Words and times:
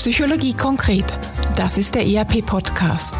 Psychologie 0.00 0.54
konkret. 0.54 1.04
Das 1.56 1.76
ist 1.76 1.94
der 1.94 2.06
ERP-Podcast. 2.06 3.16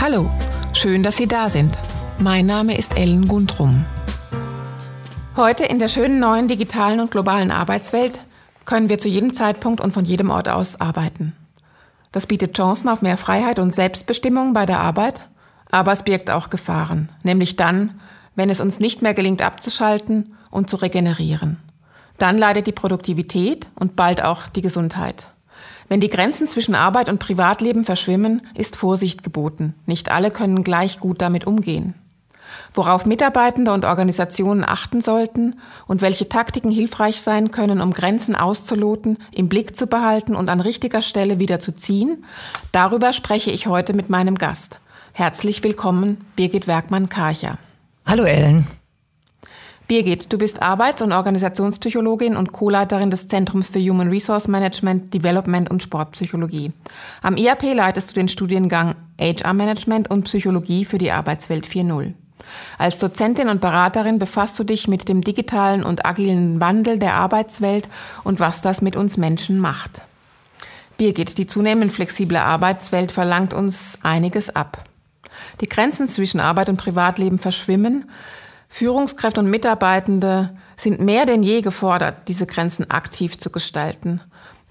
Hallo, 0.00 0.30
schön, 0.72 1.02
dass 1.02 1.18
Sie 1.18 1.26
da 1.26 1.50
sind. 1.50 1.76
Mein 2.18 2.46
Name 2.46 2.74
ist 2.78 2.96
Ellen 2.96 3.28
Gundrum. 3.28 3.84
Heute 5.36 5.64
in 5.64 5.78
der 5.78 5.88
schönen 5.88 6.20
neuen 6.20 6.48
digitalen 6.48 7.00
und 7.00 7.10
globalen 7.10 7.50
Arbeitswelt 7.50 8.20
können 8.64 8.88
wir 8.88 8.98
zu 8.98 9.10
jedem 9.10 9.34
Zeitpunkt 9.34 9.82
und 9.82 9.92
von 9.92 10.06
jedem 10.06 10.30
Ort 10.30 10.48
aus 10.48 10.80
arbeiten. 10.80 11.34
Das 12.12 12.26
bietet 12.26 12.56
Chancen 12.56 12.88
auf 12.88 13.02
mehr 13.02 13.18
Freiheit 13.18 13.58
und 13.58 13.74
Selbstbestimmung 13.74 14.54
bei 14.54 14.64
der 14.64 14.80
Arbeit, 14.80 15.28
aber 15.70 15.92
es 15.92 16.02
birgt 16.02 16.30
auch 16.30 16.48
Gefahren, 16.48 17.10
nämlich 17.22 17.56
dann, 17.56 18.00
wenn 18.36 18.48
es 18.48 18.60
uns 18.60 18.80
nicht 18.80 19.02
mehr 19.02 19.12
gelingt 19.12 19.42
abzuschalten 19.42 20.34
und 20.50 20.70
zu 20.70 20.76
regenerieren. 20.76 21.58
Dann 22.16 22.38
leidet 22.38 22.66
die 22.66 22.72
Produktivität 22.72 23.68
und 23.74 23.96
bald 23.96 24.24
auch 24.24 24.46
die 24.46 24.62
Gesundheit. 24.62 25.26
Wenn 25.92 26.00
die 26.00 26.08
Grenzen 26.08 26.48
zwischen 26.48 26.74
Arbeit 26.74 27.10
und 27.10 27.18
Privatleben 27.18 27.84
verschwimmen, 27.84 28.40
ist 28.54 28.76
Vorsicht 28.76 29.22
geboten. 29.22 29.74
Nicht 29.84 30.10
alle 30.10 30.30
können 30.30 30.64
gleich 30.64 30.98
gut 31.00 31.20
damit 31.20 31.46
umgehen. 31.46 31.92
Worauf 32.72 33.04
Mitarbeitende 33.04 33.74
und 33.74 33.84
Organisationen 33.84 34.64
achten 34.64 35.02
sollten 35.02 35.56
und 35.86 36.00
welche 36.00 36.30
Taktiken 36.30 36.70
hilfreich 36.70 37.20
sein 37.20 37.50
können, 37.50 37.82
um 37.82 37.92
Grenzen 37.92 38.34
auszuloten, 38.34 39.18
im 39.34 39.50
Blick 39.50 39.76
zu 39.76 39.86
behalten 39.86 40.34
und 40.34 40.48
an 40.48 40.62
richtiger 40.62 41.02
Stelle 41.02 41.38
wieder 41.38 41.60
zu 41.60 41.76
ziehen, 41.76 42.24
darüber 42.72 43.12
spreche 43.12 43.50
ich 43.50 43.66
heute 43.66 43.92
mit 43.92 44.08
meinem 44.08 44.38
Gast. 44.38 44.78
Herzlich 45.12 45.62
willkommen, 45.62 46.24
Birgit 46.36 46.66
Werkmann-Karcher. 46.66 47.58
Hallo 48.06 48.24
Ellen. 48.24 48.66
Birgit, 49.88 50.32
du 50.32 50.38
bist 50.38 50.62
Arbeits- 50.62 51.02
und 51.02 51.12
Organisationspsychologin 51.12 52.36
und 52.36 52.52
Co-Leiterin 52.52 53.10
des 53.10 53.28
Zentrums 53.28 53.68
für 53.68 53.80
Human 53.80 54.08
Resource 54.08 54.48
Management, 54.48 55.12
Development 55.12 55.70
und 55.70 55.82
Sportpsychologie. 55.82 56.72
Am 57.20 57.36
IAP 57.36 57.74
leitest 57.74 58.10
du 58.10 58.14
den 58.14 58.28
Studiengang 58.28 58.94
HR 59.20 59.54
Management 59.54 60.10
und 60.10 60.24
Psychologie 60.24 60.84
für 60.84 60.98
die 60.98 61.10
Arbeitswelt 61.10 61.66
4.0. 61.66 62.14
Als 62.78 62.98
Dozentin 62.98 63.48
und 63.48 63.60
Beraterin 63.60 64.18
befasst 64.18 64.58
du 64.58 64.64
dich 64.64 64.88
mit 64.88 65.08
dem 65.08 65.22
digitalen 65.22 65.84
und 65.84 66.06
agilen 66.06 66.60
Wandel 66.60 66.98
der 66.98 67.14
Arbeitswelt 67.14 67.88
und 68.24 68.40
was 68.40 68.62
das 68.62 68.82
mit 68.82 68.96
uns 68.96 69.16
Menschen 69.16 69.58
macht. 69.58 70.02
Birgit, 70.96 71.38
die 71.38 71.46
zunehmend 71.46 71.92
flexible 71.92 72.36
Arbeitswelt 72.36 73.12
verlangt 73.12 73.54
uns 73.54 73.98
einiges 74.02 74.54
ab. 74.54 74.84
Die 75.60 75.68
Grenzen 75.68 76.08
zwischen 76.08 76.40
Arbeit 76.40 76.68
und 76.68 76.76
Privatleben 76.76 77.38
verschwimmen, 77.38 78.10
Führungskräfte 78.72 79.40
und 79.40 79.50
Mitarbeitende 79.50 80.56
sind 80.76 80.98
mehr 80.98 81.26
denn 81.26 81.42
je 81.42 81.60
gefordert, 81.60 82.26
diese 82.26 82.46
Grenzen 82.46 82.90
aktiv 82.90 83.38
zu 83.38 83.50
gestalten. 83.50 84.22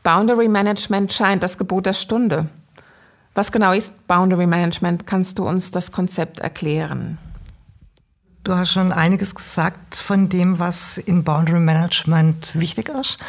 Boundary 0.02 0.48
Management 0.48 1.14
scheint 1.14 1.44
das 1.44 1.60
Gebot 1.60 1.86
der 1.86 1.94
Stunde. 1.94 2.48
Was 3.36 3.52
genau 3.52 3.74
ist 3.74 4.08
Boundary 4.08 4.48
Management? 4.48 5.06
Kannst 5.06 5.38
du 5.38 5.48
uns 5.48 5.70
das 5.70 5.92
Konzept 5.92 6.40
erklären? 6.40 7.20
Du 8.44 8.56
hast 8.56 8.72
schon 8.72 8.92
einiges 8.92 9.36
gesagt 9.36 9.98
von 9.98 10.30
dem, 10.30 10.58
was 10.58 10.98
in 10.98 11.24
Boundary 11.24 11.60
Management 11.60 12.56
wichtig 12.56 12.90
ist. 12.90 13.20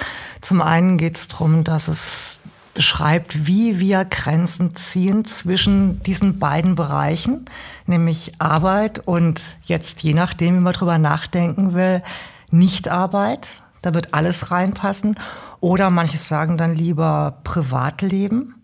Zum 0.40 0.62
einen 0.62 0.96
geht 0.96 1.18
es 1.18 1.28
darum, 1.28 1.64
dass 1.64 1.86
es 1.86 2.40
beschreibt, 2.74 3.46
wie 3.46 3.78
wir 3.78 4.04
Grenzen 4.04 4.74
ziehen 4.74 5.24
zwischen 5.24 6.02
diesen 6.02 6.38
beiden 6.38 6.74
Bereichen, 6.74 7.44
nämlich 7.86 8.32
Arbeit 8.38 9.00
und 9.00 9.56
jetzt 9.64 10.02
je 10.02 10.14
nachdem, 10.14 10.56
wie 10.56 10.60
man 10.60 10.72
drüber 10.72 10.98
nachdenken 10.98 11.74
will, 11.74 12.02
Nichtarbeit. 12.50 13.50
Da 13.82 13.94
wird 13.94 14.14
alles 14.14 14.50
reinpassen. 14.50 15.16
Oder 15.60 15.90
manche 15.90 16.18
sagen 16.18 16.56
dann 16.56 16.74
lieber 16.74 17.38
Privatleben 17.44 18.54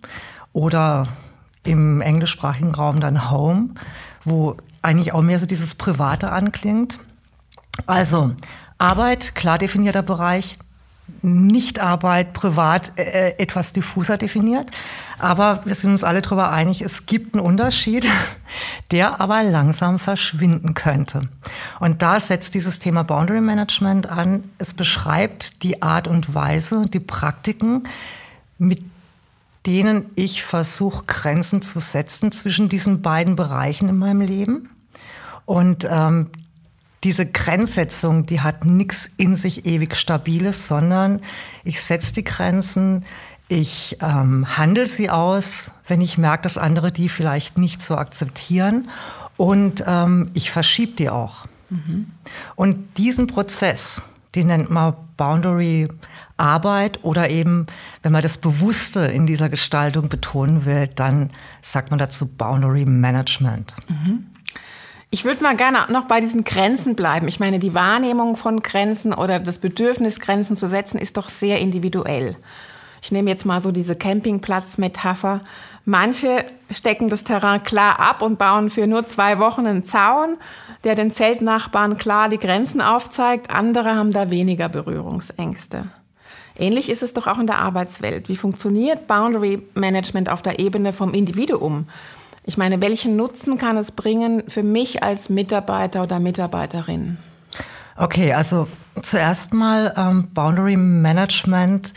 oder 0.52 1.06
im 1.64 2.00
englischsprachigen 2.00 2.74
Raum 2.74 3.00
dann 3.00 3.30
Home, 3.30 3.70
wo 4.24 4.56
eigentlich 4.82 5.12
auch 5.12 5.22
mehr 5.22 5.38
so 5.38 5.46
dieses 5.46 5.74
Private 5.74 6.32
anklingt. 6.32 6.98
Also 7.86 8.32
Arbeit, 8.78 9.34
klar 9.34 9.58
definierter 9.58 10.02
Bereich, 10.02 10.58
Nichtarbeit 11.22 12.32
privat 12.32 12.92
äh, 12.96 13.02
äh, 13.02 13.38
etwas 13.38 13.72
diffuser 13.72 14.16
definiert. 14.18 14.70
Aber 15.18 15.62
wir 15.64 15.74
sind 15.74 15.90
uns 15.90 16.04
alle 16.04 16.22
darüber 16.22 16.50
einig, 16.52 16.80
es 16.80 17.06
gibt 17.06 17.34
einen 17.34 17.44
Unterschied, 17.44 18.06
der 18.90 19.20
aber 19.20 19.42
langsam 19.42 19.98
verschwinden 19.98 20.74
könnte. 20.74 21.28
Und 21.80 22.02
da 22.02 22.20
setzt 22.20 22.54
dieses 22.54 22.78
Thema 22.78 23.02
Boundary 23.02 23.40
Management 23.40 24.08
an. 24.08 24.44
Es 24.58 24.74
beschreibt 24.74 25.62
die 25.62 25.82
Art 25.82 26.08
und 26.08 26.34
Weise, 26.34 26.86
die 26.86 27.00
Praktiken, 27.00 27.84
mit 28.58 28.82
denen 29.66 30.10
ich 30.14 30.44
versuche, 30.44 31.04
Grenzen 31.06 31.62
zu 31.62 31.80
setzen 31.80 32.32
zwischen 32.32 32.68
diesen 32.68 33.02
beiden 33.02 33.36
Bereichen 33.36 33.88
in 33.88 33.98
meinem 33.98 34.20
Leben. 34.20 34.70
Und 35.44 35.86
ähm, 35.90 36.30
diese 37.04 37.26
Grenzsetzung, 37.26 38.26
die 38.26 38.40
hat 38.40 38.64
nichts 38.64 39.08
in 39.16 39.36
sich 39.36 39.66
ewig 39.66 39.96
Stabiles, 39.96 40.66
sondern 40.66 41.20
ich 41.64 41.80
setze 41.80 42.12
die 42.12 42.24
Grenzen, 42.24 43.04
ich 43.48 43.96
ähm, 44.02 44.58
handle 44.58 44.86
sie 44.86 45.08
aus, 45.08 45.70
wenn 45.86 46.00
ich 46.00 46.18
merke, 46.18 46.42
dass 46.42 46.58
andere 46.58 46.92
die 46.92 47.08
vielleicht 47.08 47.56
nicht 47.56 47.80
so 47.80 47.96
akzeptieren 47.96 48.90
und 49.36 49.84
ähm, 49.86 50.30
ich 50.34 50.50
verschiebe 50.50 50.92
die 50.96 51.08
auch. 51.08 51.46
Mhm. 51.70 52.10
Und 52.56 52.98
diesen 52.98 53.26
Prozess, 53.26 54.02
den 54.34 54.48
nennt 54.48 54.70
man 54.70 54.94
Boundary 55.16 55.88
Arbeit 56.36 57.02
oder 57.04 57.30
eben, 57.30 57.66
wenn 58.02 58.12
man 58.12 58.22
das 58.22 58.38
Bewusste 58.38 59.00
in 59.00 59.26
dieser 59.26 59.48
Gestaltung 59.48 60.08
betonen 60.08 60.64
will, 60.64 60.88
dann 60.88 61.30
sagt 61.62 61.90
man 61.90 61.98
dazu 61.98 62.36
Boundary 62.36 62.84
Management. 62.84 63.74
Mhm. 63.88 64.26
Ich 65.10 65.24
würde 65.24 65.42
mal 65.42 65.56
gerne 65.56 65.90
noch 65.90 66.04
bei 66.04 66.20
diesen 66.20 66.44
Grenzen 66.44 66.94
bleiben. 66.94 67.28
Ich 67.28 67.40
meine, 67.40 67.58
die 67.58 67.72
Wahrnehmung 67.72 68.36
von 68.36 68.60
Grenzen 68.60 69.14
oder 69.14 69.40
das 69.40 69.58
Bedürfnis, 69.58 70.20
Grenzen 70.20 70.56
zu 70.56 70.68
setzen, 70.68 70.98
ist 70.98 71.16
doch 71.16 71.30
sehr 71.30 71.60
individuell. 71.60 72.36
Ich 73.00 73.10
nehme 73.10 73.30
jetzt 73.30 73.46
mal 73.46 73.62
so 73.62 73.72
diese 73.72 73.96
Campingplatz-Metapher. 73.96 75.40
Manche 75.86 76.44
stecken 76.70 77.08
das 77.08 77.24
Terrain 77.24 77.62
klar 77.62 77.98
ab 77.98 78.20
und 78.20 78.38
bauen 78.38 78.68
für 78.68 78.86
nur 78.86 79.06
zwei 79.06 79.38
Wochen 79.38 79.66
einen 79.66 79.84
Zaun, 79.84 80.36
der 80.84 80.94
den 80.94 81.10
Zeltnachbarn 81.10 81.96
klar 81.96 82.28
die 82.28 82.38
Grenzen 82.38 82.82
aufzeigt. 82.82 83.50
Andere 83.50 83.94
haben 83.94 84.12
da 84.12 84.28
weniger 84.28 84.68
Berührungsängste. 84.68 85.86
Ähnlich 86.58 86.90
ist 86.90 87.02
es 87.02 87.14
doch 87.14 87.26
auch 87.26 87.38
in 87.38 87.46
der 87.46 87.60
Arbeitswelt. 87.60 88.28
Wie 88.28 88.36
funktioniert 88.36 89.06
Boundary 89.06 89.62
Management 89.74 90.28
auf 90.28 90.42
der 90.42 90.58
Ebene 90.58 90.92
vom 90.92 91.14
Individuum? 91.14 91.86
Ich 92.48 92.56
meine, 92.56 92.80
welchen 92.80 93.14
Nutzen 93.14 93.58
kann 93.58 93.76
es 93.76 93.92
bringen 93.92 94.42
für 94.48 94.62
mich 94.62 95.02
als 95.02 95.28
Mitarbeiter 95.28 96.02
oder 96.02 96.18
Mitarbeiterin? 96.18 97.18
Okay, 97.94 98.32
also 98.32 98.66
zuerst 99.02 99.52
mal 99.52 99.92
ähm, 99.98 100.28
Boundary 100.32 100.78
Management. 100.78 101.92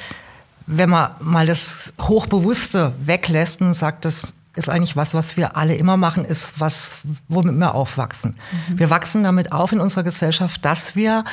Wenn 0.67 0.89
man 0.89 1.11
mal 1.21 1.45
das 1.45 1.93
Hochbewusste 2.01 2.91
weglässt 3.01 3.61
und 3.61 3.73
sagt, 3.73 4.03
das 4.03 4.27
ist 4.57 4.67
eigentlich 4.67 4.97
was, 4.97 5.13
was 5.13 5.37
wir 5.37 5.55
alle 5.55 5.75
immer 5.75 5.95
machen, 5.95 6.25
ist 6.25 6.59
was, 6.59 6.97
womit 7.29 7.55
wir 7.55 7.73
aufwachsen. 7.73 8.35
Mhm. 8.67 8.79
Wir 8.79 8.89
wachsen 8.89 9.23
damit 9.23 9.53
auf 9.53 9.71
in 9.71 9.79
unserer 9.79 10.03
Gesellschaft, 10.03 10.65
dass 10.65 10.97
wir 10.97 11.23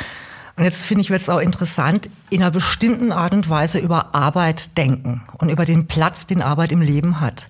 und 0.54 0.64
jetzt 0.64 0.84
finde 0.84 1.02
ich, 1.02 1.10
wird 1.10 1.22
es 1.22 1.28
auch 1.28 1.40
interessant, 1.40 2.08
in 2.30 2.42
einer 2.42 2.52
bestimmten 2.52 3.10
Art 3.10 3.32
und 3.32 3.48
Weise 3.48 3.78
über 3.78 4.14
Arbeit 4.14 4.76
denken 4.76 5.22
und 5.38 5.50
über 5.50 5.64
den 5.64 5.88
Platz, 5.88 6.26
den 6.26 6.42
Arbeit 6.42 6.70
im 6.70 6.82
Leben 6.82 7.20
hat. 7.20 7.46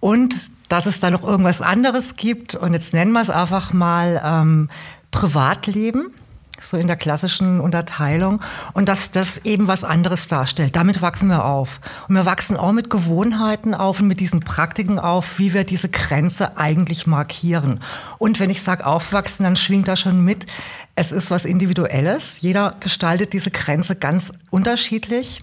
Und 0.00 0.34
dass 0.68 0.86
es 0.86 1.00
da 1.00 1.10
noch 1.10 1.22
irgendwas 1.22 1.60
anderes 1.60 2.16
gibt. 2.16 2.54
Und 2.54 2.74
jetzt 2.74 2.92
nennen 2.92 3.12
wir 3.12 3.22
es 3.22 3.30
einfach 3.30 3.72
mal 3.72 4.20
ähm, 4.24 4.70
Privatleben, 5.10 6.12
so 6.60 6.76
in 6.76 6.86
der 6.86 6.96
klassischen 6.96 7.60
Unterteilung. 7.60 8.40
Und 8.74 8.88
dass 8.88 9.10
das 9.10 9.38
eben 9.44 9.68
was 9.68 9.84
anderes 9.84 10.28
darstellt. 10.28 10.76
Damit 10.76 11.00
wachsen 11.00 11.28
wir 11.28 11.44
auf. 11.44 11.80
Und 12.08 12.14
wir 12.16 12.26
wachsen 12.26 12.56
auch 12.56 12.72
mit 12.72 12.90
Gewohnheiten 12.90 13.74
auf 13.74 14.00
und 14.00 14.08
mit 14.08 14.20
diesen 14.20 14.40
Praktiken 14.40 14.98
auf, 14.98 15.38
wie 15.38 15.54
wir 15.54 15.64
diese 15.64 15.88
Grenze 15.88 16.58
eigentlich 16.58 17.06
markieren. 17.06 17.80
Und 18.18 18.40
wenn 18.40 18.50
ich 18.50 18.62
sage 18.62 18.86
aufwachsen, 18.86 19.44
dann 19.44 19.56
schwingt 19.56 19.88
da 19.88 19.96
schon 19.96 20.22
mit, 20.24 20.46
es 20.94 21.12
ist 21.12 21.30
was 21.30 21.44
Individuelles. 21.44 22.40
Jeder 22.40 22.72
gestaltet 22.80 23.32
diese 23.32 23.52
Grenze 23.52 23.94
ganz 23.94 24.32
unterschiedlich. 24.50 25.42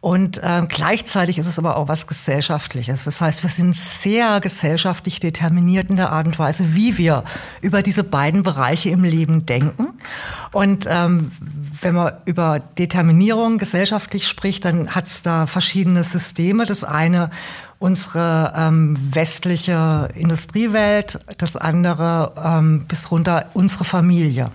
Und 0.00 0.38
äh, 0.38 0.62
gleichzeitig 0.68 1.38
ist 1.38 1.46
es 1.46 1.58
aber 1.58 1.76
auch 1.76 1.88
was 1.88 2.06
Gesellschaftliches. 2.06 3.04
Das 3.04 3.20
heißt, 3.20 3.42
wir 3.42 3.50
sind 3.50 3.74
sehr 3.74 4.40
gesellschaftlich 4.40 5.18
determiniert 5.18 5.90
in 5.90 5.96
der 5.96 6.12
Art 6.12 6.28
und 6.28 6.38
Weise, 6.38 6.72
wie 6.74 6.96
wir 6.98 7.24
über 7.62 7.82
diese 7.82 8.04
beiden 8.04 8.44
Bereiche 8.44 8.90
im 8.90 9.02
Leben 9.02 9.44
denken. 9.44 9.88
Und 10.52 10.86
ähm, 10.88 11.32
wenn 11.80 11.94
man 11.94 12.12
über 12.26 12.60
Determinierung 12.60 13.58
gesellschaftlich 13.58 14.28
spricht, 14.28 14.64
dann 14.64 14.94
hat 14.94 15.06
es 15.06 15.22
da 15.22 15.46
verschiedene 15.46 16.04
Systeme. 16.04 16.64
Das 16.64 16.84
eine 16.84 17.30
unsere 17.80 18.52
ähm, 18.56 18.96
westliche 19.14 20.10
Industriewelt, 20.14 21.20
das 21.38 21.56
andere 21.56 22.32
ähm, 22.42 22.86
bis 22.86 23.10
runter 23.10 23.46
unsere 23.54 23.84
Familie. 23.84 24.50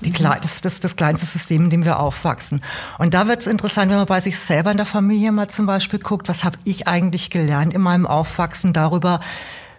Die, 0.00 0.10
mhm. 0.10 0.34
das, 0.42 0.60
das, 0.60 0.80
das 0.80 0.96
kleinste 0.96 1.26
System, 1.26 1.64
in 1.64 1.70
dem 1.70 1.84
wir 1.84 1.98
aufwachsen. 1.98 2.62
Und 2.98 3.14
da 3.14 3.26
wird 3.26 3.40
es 3.40 3.46
interessant, 3.46 3.90
wenn 3.90 3.98
man 3.98 4.06
bei 4.06 4.20
sich 4.20 4.38
selber 4.38 4.70
in 4.70 4.76
der 4.76 4.86
Familie 4.86 5.32
mal 5.32 5.48
zum 5.48 5.66
Beispiel 5.66 5.98
guckt, 5.98 6.28
was 6.28 6.44
habe 6.44 6.58
ich 6.64 6.86
eigentlich 6.86 7.30
gelernt 7.30 7.74
in 7.74 7.80
meinem 7.80 8.06
Aufwachsen 8.06 8.72
darüber, 8.72 9.20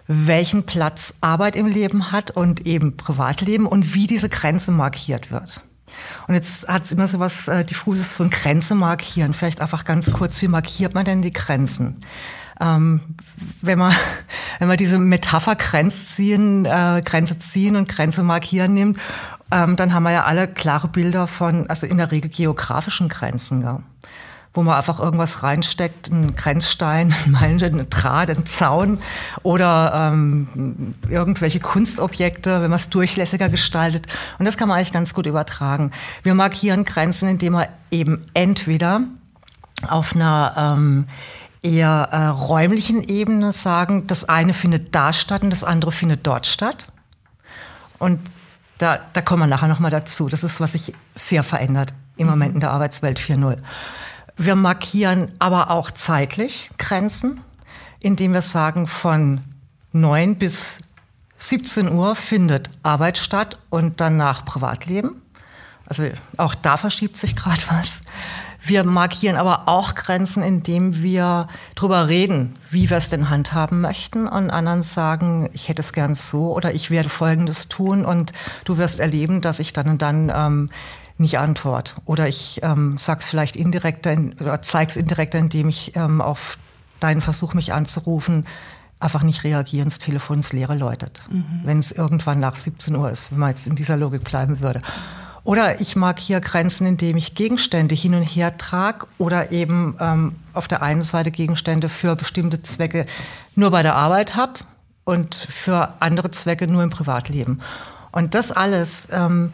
welchen 0.06 0.66
Platz 0.66 1.14
Arbeit 1.20 1.54
im 1.56 1.66
Leben 1.66 2.10
hat 2.10 2.32
und 2.32 2.66
eben 2.66 2.96
Privatleben 2.96 3.66
und 3.66 3.94
wie 3.94 4.06
diese 4.06 4.28
Grenze 4.28 4.72
markiert 4.72 5.30
wird. 5.30 5.62
Und 6.26 6.34
jetzt 6.34 6.68
hat 6.68 6.84
es 6.84 6.92
immer 6.92 7.06
so 7.06 7.18
was 7.18 7.48
äh, 7.48 7.64
diffuses 7.64 8.16
von 8.16 8.30
Grenze 8.30 8.74
markieren. 8.74 9.34
Vielleicht 9.34 9.60
einfach 9.60 9.84
ganz 9.84 10.12
kurz, 10.12 10.40
wie 10.42 10.48
markiert 10.48 10.94
man 10.94 11.04
denn 11.04 11.22
die 11.22 11.32
Grenzen? 11.32 12.02
Ähm, 12.60 13.00
wenn 13.62 13.78
man 13.78 13.94
wenn 14.58 14.68
man 14.68 14.76
diese 14.76 14.98
Metapher 14.98 15.56
Grenz 15.56 16.14
ziehen, 16.14 16.64
äh, 16.66 17.02
Grenze 17.04 17.38
ziehen 17.38 17.76
und 17.76 17.88
Grenze 17.88 18.22
markieren 18.22 18.74
nimmt, 18.74 18.98
ähm, 19.50 19.76
dann 19.76 19.94
haben 19.94 20.02
wir 20.02 20.12
ja 20.12 20.24
alle 20.24 20.48
klare 20.48 20.88
Bilder 20.88 21.26
von, 21.26 21.68
also 21.68 21.86
in 21.86 21.96
der 21.96 22.12
Regel 22.12 22.30
geografischen 22.30 23.08
Grenzen. 23.08 23.62
Ja 23.62 23.80
wo 24.52 24.62
man 24.62 24.76
einfach 24.76 24.98
irgendwas 24.98 25.42
reinsteckt, 25.42 26.10
einen 26.10 26.34
Grenzstein, 26.34 27.14
einen 27.38 27.88
Draht, 27.88 28.30
einen 28.30 28.46
Zaun 28.46 28.98
oder 29.42 30.10
ähm, 30.12 30.94
irgendwelche 31.08 31.60
Kunstobjekte, 31.60 32.60
wenn 32.60 32.70
man 32.70 32.78
es 32.78 32.90
durchlässiger 32.90 33.48
gestaltet. 33.48 34.06
Und 34.38 34.46
das 34.46 34.56
kann 34.56 34.68
man 34.68 34.78
eigentlich 34.78 34.92
ganz 34.92 35.14
gut 35.14 35.26
übertragen. 35.26 35.92
Wir 36.22 36.34
markieren 36.34 36.84
Grenzen, 36.84 37.28
indem 37.28 37.54
wir 37.54 37.68
eben 37.90 38.26
entweder 38.34 39.02
auf 39.88 40.14
einer 40.14 40.74
ähm, 40.76 41.06
eher 41.62 42.08
äh, 42.10 42.26
räumlichen 42.26 43.04
Ebene 43.04 43.52
sagen, 43.52 44.06
das 44.06 44.28
eine 44.28 44.54
findet 44.54 44.94
da 44.94 45.12
statt 45.12 45.42
und 45.42 45.50
das 45.50 45.64
andere 45.64 45.92
findet 45.92 46.26
dort 46.26 46.46
statt. 46.46 46.88
Und 47.98 48.18
da, 48.78 48.98
da 49.12 49.20
kommen 49.20 49.42
wir 49.42 49.46
nachher 49.46 49.68
nochmal 49.68 49.90
dazu. 49.90 50.28
Das 50.28 50.42
ist, 50.42 50.60
was 50.60 50.72
sich 50.72 50.94
sehr 51.14 51.42
verändert 51.42 51.92
im 52.16 52.26
Moment 52.26 52.54
in 52.54 52.60
der 52.60 52.70
Arbeitswelt 52.70 53.20
4.0. 53.20 53.58
Wir 54.36 54.54
markieren 54.54 55.32
aber 55.38 55.70
auch 55.70 55.90
zeitlich 55.90 56.70
Grenzen, 56.78 57.42
indem 58.00 58.32
wir 58.32 58.42
sagen, 58.42 58.86
von 58.86 59.42
9 59.92 60.36
bis 60.36 60.80
17 61.36 61.90
Uhr 61.92 62.16
findet 62.16 62.70
Arbeit 62.82 63.18
statt 63.18 63.58
und 63.68 64.00
danach 64.00 64.44
Privatleben. 64.44 65.20
Also 65.86 66.08
auch 66.36 66.54
da 66.54 66.76
verschiebt 66.76 67.16
sich 67.16 67.34
gerade 67.36 67.62
was. 67.68 68.00
Wir 68.62 68.84
markieren 68.84 69.36
aber 69.36 69.62
auch 69.66 69.94
Grenzen, 69.94 70.42
indem 70.42 71.02
wir 71.02 71.48
darüber 71.74 72.08
reden, 72.08 72.54
wie 72.70 72.90
wir 72.90 72.98
es 72.98 73.08
denn 73.08 73.30
handhaben 73.30 73.80
möchten 73.80 74.26
und 74.28 74.50
anderen 74.50 74.82
sagen, 74.82 75.48
ich 75.52 75.68
hätte 75.68 75.80
es 75.80 75.92
gern 75.92 76.14
so 76.14 76.54
oder 76.54 76.74
ich 76.74 76.90
werde 76.90 77.08
Folgendes 77.08 77.68
tun 77.68 78.04
und 78.04 78.32
du 78.64 78.76
wirst 78.76 79.00
erleben, 79.00 79.40
dass 79.40 79.60
ich 79.60 79.72
dann 79.72 79.88
und 79.88 80.02
dann 80.02 80.30
ähm, 80.34 80.68
nicht 81.16 81.38
antwort. 81.38 81.94
Oder 82.04 82.28
ich 82.28 82.60
ähm, 82.62 82.98
sage 82.98 83.20
es 83.20 83.26
vielleicht 83.26 83.56
indirekter 83.56 84.16
oder 84.40 84.62
zeige 84.62 84.90
es 84.90 84.96
indirekter, 84.96 85.38
indem 85.38 85.68
ich 85.68 85.96
ähm, 85.96 86.20
auf 86.20 86.58
deinen 86.98 87.20
Versuch, 87.20 87.54
mich 87.54 87.72
anzurufen, 87.72 88.46
einfach 89.00 89.22
nicht 89.22 89.44
reagieren, 89.44 89.88
das 89.88 89.98
Telefon 89.98 90.38
ins 90.38 90.52
Leere 90.52 90.74
läutet. 90.74 91.22
Mhm. 91.30 91.60
Wenn 91.64 91.78
es 91.78 91.92
irgendwann 91.92 92.40
nach 92.40 92.56
17 92.56 92.94
Uhr 92.94 93.10
ist, 93.10 93.32
wenn 93.32 93.38
man 93.38 93.48
jetzt 93.50 93.66
in 93.66 93.74
dieser 93.74 93.96
Logik 93.96 94.24
bleiben 94.24 94.60
würde. 94.60 94.82
Oder 95.42 95.80
ich 95.80 95.96
mag 95.96 96.18
hier 96.18 96.40
Grenzen, 96.40 96.86
indem 96.86 97.16
ich 97.16 97.34
Gegenstände 97.34 97.94
hin 97.94 98.14
und 98.14 98.22
her 98.22 98.58
trage 98.58 99.06
oder 99.18 99.52
eben 99.52 99.96
ähm, 100.00 100.36
auf 100.52 100.68
der 100.68 100.82
einen 100.82 101.02
Seite 101.02 101.30
Gegenstände 101.30 101.88
für 101.88 102.16
bestimmte 102.16 102.62
Zwecke 102.62 103.06
nur 103.54 103.70
bei 103.70 103.82
der 103.82 103.96
Arbeit 103.96 104.36
habe 104.36 104.60
und 105.04 105.34
für 105.34 105.94
andere 106.00 106.30
Zwecke 106.30 106.66
nur 106.66 106.82
im 106.82 106.90
Privatleben. 106.90 107.60
Und 108.12 108.34
das 108.34 108.52
alles 108.52 109.08
ähm, 109.10 109.52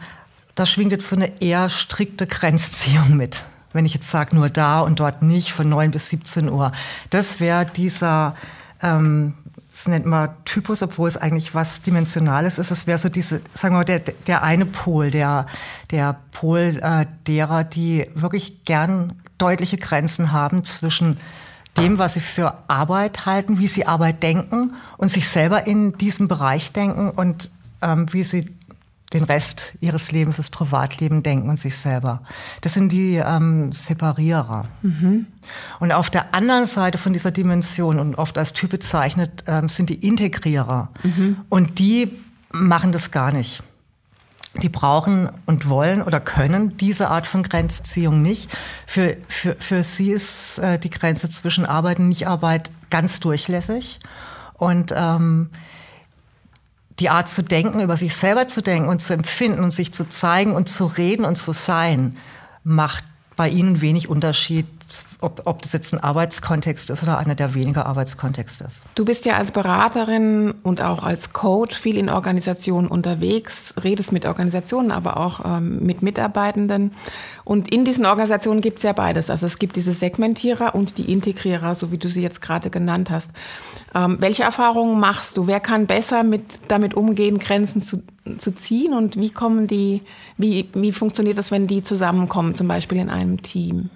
da 0.57 0.65
schwingt 0.65 0.91
jetzt 0.91 1.07
so 1.07 1.15
eine 1.15 1.39
eher 1.39 1.69
strikte 1.69 2.25
Grenzziehung 2.25 3.15
mit. 3.15 3.43
Wenn 3.73 3.85
ich 3.85 3.93
jetzt 3.93 4.09
sage, 4.09 4.35
nur 4.35 4.49
da 4.49 4.81
und 4.81 4.99
dort 4.99 5.21
nicht, 5.21 5.53
von 5.53 5.69
9 5.69 5.91
bis 5.91 6.09
17 6.09 6.49
Uhr. 6.49 6.71
Das 7.11 7.39
wäre 7.39 7.67
dieser, 7.67 8.35
ähm, 8.81 9.35
das 9.77 9.87
nennt 9.87 10.07
man 10.07 10.29
Typus, 10.43 10.81
obwohl 10.81 11.07
es 11.07 11.17
eigentlich 11.17 11.53
was 11.53 11.83
Dimensionales 11.83 12.57
ist. 12.57 12.71
Es 12.71 12.87
wäre 12.87 12.97
so 12.97 13.09
diese, 13.09 13.41
sagen 13.53 13.75
wir 13.75 13.79
mal, 13.79 13.85
der, 13.85 13.99
der 13.99 14.41
eine 14.41 14.65
Pol, 14.65 15.11
der, 15.11 15.45
der 15.91 16.19
Pol 16.31 16.79
äh, 16.81 17.05
derer, 17.27 17.63
die 17.63 18.07
wirklich 18.15 18.65
gern 18.65 19.21
deutliche 19.37 19.77
Grenzen 19.77 20.31
haben 20.31 20.63
zwischen 20.63 21.19
dem, 21.77 21.99
was 21.99 22.15
sie 22.15 22.21
für 22.21 22.63
Arbeit 22.67 23.27
halten, 23.27 23.59
wie 23.59 23.67
sie 23.67 23.85
Arbeit 23.85 24.23
denken 24.23 24.73
und 24.97 25.09
sich 25.09 25.29
selber 25.29 25.67
in 25.67 25.93
diesem 25.93 26.27
Bereich 26.27 26.71
denken 26.71 27.11
und 27.11 27.51
ähm, 27.83 28.11
wie 28.11 28.23
sie 28.23 28.56
den 29.13 29.23
Rest 29.23 29.73
ihres 29.79 30.11
Lebens, 30.11 30.37
das 30.37 30.49
Privatleben 30.49 31.23
denken 31.23 31.49
und 31.49 31.59
sich 31.59 31.77
selber. 31.77 32.21
Das 32.61 32.73
sind 32.73 32.91
die 32.91 33.15
ähm, 33.15 33.71
Separierer. 33.71 34.65
Mhm. 34.81 35.27
Und 35.79 35.91
auf 35.93 36.09
der 36.09 36.33
anderen 36.33 36.65
Seite 36.65 36.97
von 36.97 37.13
dieser 37.13 37.31
Dimension 37.31 37.99
und 37.99 38.15
oft 38.15 38.37
als 38.37 38.51
Typ 38.51 38.71
bezeichnet, 38.71 39.45
ähm, 39.47 39.69
sind 39.69 39.89
die 39.89 40.05
Integrierer. 40.05 40.89
Mhm. 41.03 41.37
Und 41.47 41.79
die 41.79 42.11
machen 42.51 42.91
das 42.91 43.11
gar 43.11 43.31
nicht. 43.31 43.63
Die 44.61 44.69
brauchen 44.69 45.29
und 45.45 45.69
wollen 45.69 46.01
oder 46.01 46.19
können 46.19 46.75
diese 46.77 47.09
Art 47.09 47.27
von 47.27 47.43
Grenzziehung 47.43 48.21
nicht. 48.21 48.49
Für, 48.87 49.15
für, 49.27 49.55
für 49.59 49.83
sie 49.83 50.11
ist 50.11 50.57
äh, 50.59 50.79
die 50.79 50.89
Grenze 50.89 51.29
zwischen 51.29 51.65
Arbeit 51.65 51.99
und 51.99 52.09
Nichtarbeit 52.09 52.71
ganz 52.89 53.19
durchlässig. 53.19 53.99
Und 54.53 54.93
ähm, 54.95 55.49
die 56.99 57.09
Art 57.09 57.29
zu 57.29 57.43
denken, 57.43 57.79
über 57.79 57.97
sich 57.97 58.15
selber 58.15 58.47
zu 58.47 58.61
denken 58.61 58.89
und 58.89 59.01
zu 59.01 59.13
empfinden 59.13 59.63
und 59.63 59.71
sich 59.71 59.93
zu 59.93 60.09
zeigen 60.09 60.53
und 60.53 60.67
zu 60.67 60.85
reden 60.85 61.25
und 61.25 61.37
zu 61.37 61.53
sein, 61.53 62.17
macht 62.63 63.03
bei 63.35 63.49
Ihnen 63.49 63.81
wenig 63.81 64.09
Unterschied, 64.09 64.67
ob, 65.21 65.41
ob 65.45 65.61
das 65.61 65.73
jetzt 65.73 65.93
ein 65.93 65.99
Arbeitskontext 65.99 66.89
ist 66.89 67.03
oder 67.03 67.17
einer 67.17 67.35
der 67.35 67.53
weniger 67.53 67.85
Arbeitskontexte 67.85 68.63
ist. 68.65 68.83
Du 68.95 69.05
bist 69.05 69.25
ja 69.25 69.35
als 69.35 69.51
Beraterin 69.51 70.53
und 70.63 70.81
auch 70.81 71.03
als 71.03 71.33
Coach 71.33 71.77
viel 71.77 71.97
in 71.97 72.09
Organisationen 72.09 72.87
unterwegs, 72.87 73.73
redest 73.83 74.11
mit 74.11 74.25
Organisationen, 74.25 74.91
aber 74.91 75.17
auch 75.17 75.41
ähm, 75.43 75.79
mit 75.85 76.01
Mitarbeitenden. 76.01 76.93
Und 77.43 77.71
in 77.71 77.85
diesen 77.85 78.05
Organisationen 78.05 78.61
gibt 78.61 78.77
es 78.77 78.83
ja 78.83 78.93
beides. 78.93 79.29
Also 79.29 79.45
es 79.45 79.59
gibt 79.59 79.75
diese 79.75 79.91
Segmentierer 79.91 80.75
und 80.75 80.97
die 80.97 81.11
Integrierer, 81.11 81.75
so 81.75 81.91
wie 81.91 81.97
du 81.97 82.09
sie 82.09 82.21
jetzt 82.21 82.41
gerade 82.41 82.69
genannt 82.69 83.09
hast. 83.09 83.31
Ähm, 83.95 84.17
welche 84.19 84.43
Erfahrungen 84.43 84.99
machst 84.99 85.37
du? 85.37 85.47
Wer 85.47 85.59
kann 85.59 85.87
besser 85.87 86.23
mit, 86.23 86.69
damit 86.69 86.93
umgehen, 86.93 87.39
Grenzen 87.39 87.81
zu, 87.81 88.03
zu 88.37 88.53
ziehen? 88.55 88.93
Und 88.93 89.15
wie 89.17 89.29
kommen 89.29 89.67
die, 89.67 90.01
wie, 90.37 90.69
wie 90.73 90.91
funktioniert 90.91 91.37
das, 91.37 91.51
wenn 91.51 91.67
die 91.67 91.81
zusammenkommen, 91.81 92.55
zum 92.55 92.67
Beispiel 92.67 92.99
in 92.99 93.09
einem 93.09 93.41
Team? 93.41 93.89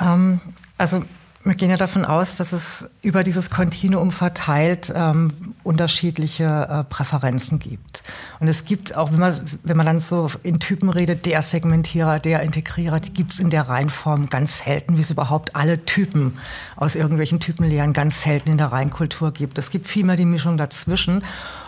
Ähm, 0.00 0.40
also 0.78 1.04
wir 1.44 1.54
gehen 1.56 1.70
ja 1.70 1.76
davon 1.76 2.04
aus, 2.04 2.36
dass 2.36 2.52
es 2.52 2.88
über 3.02 3.24
dieses 3.24 3.50
Kontinuum 3.50 4.12
verteilt 4.12 4.92
ähm, 4.94 5.54
unterschiedliche 5.64 6.44
äh, 6.44 6.84
Präferenzen 6.84 7.58
gibt. 7.58 8.04
Und 8.38 8.46
es 8.46 8.64
gibt 8.64 8.94
auch, 8.96 9.10
wenn 9.10 9.18
man, 9.18 9.34
wenn 9.64 9.76
man 9.76 9.86
dann 9.86 9.98
so 9.98 10.30
in 10.44 10.60
Typen 10.60 10.88
redet, 10.88 11.26
der 11.26 11.42
Segmentierer, 11.42 12.20
der 12.20 12.42
Integrierer, 12.42 13.00
die 13.00 13.12
gibt 13.12 13.32
es 13.32 13.40
in 13.40 13.50
der 13.50 13.68
Reihenform 13.68 14.28
ganz 14.28 14.60
selten, 14.60 14.96
wie 14.96 15.00
es 15.00 15.10
überhaupt 15.10 15.56
alle 15.56 15.84
Typen 15.84 16.38
aus 16.76 16.94
irgendwelchen 16.94 17.40
Typenlehren 17.40 17.92
ganz 17.92 18.22
selten 18.22 18.50
in 18.50 18.58
der 18.58 18.70
Reinkultur 18.70 19.32
gibt. 19.32 19.58
Es 19.58 19.70
gibt 19.70 19.88
vielmehr 19.88 20.16
die 20.16 20.26
Mischung 20.26 20.56
dazwischen. 20.56 21.24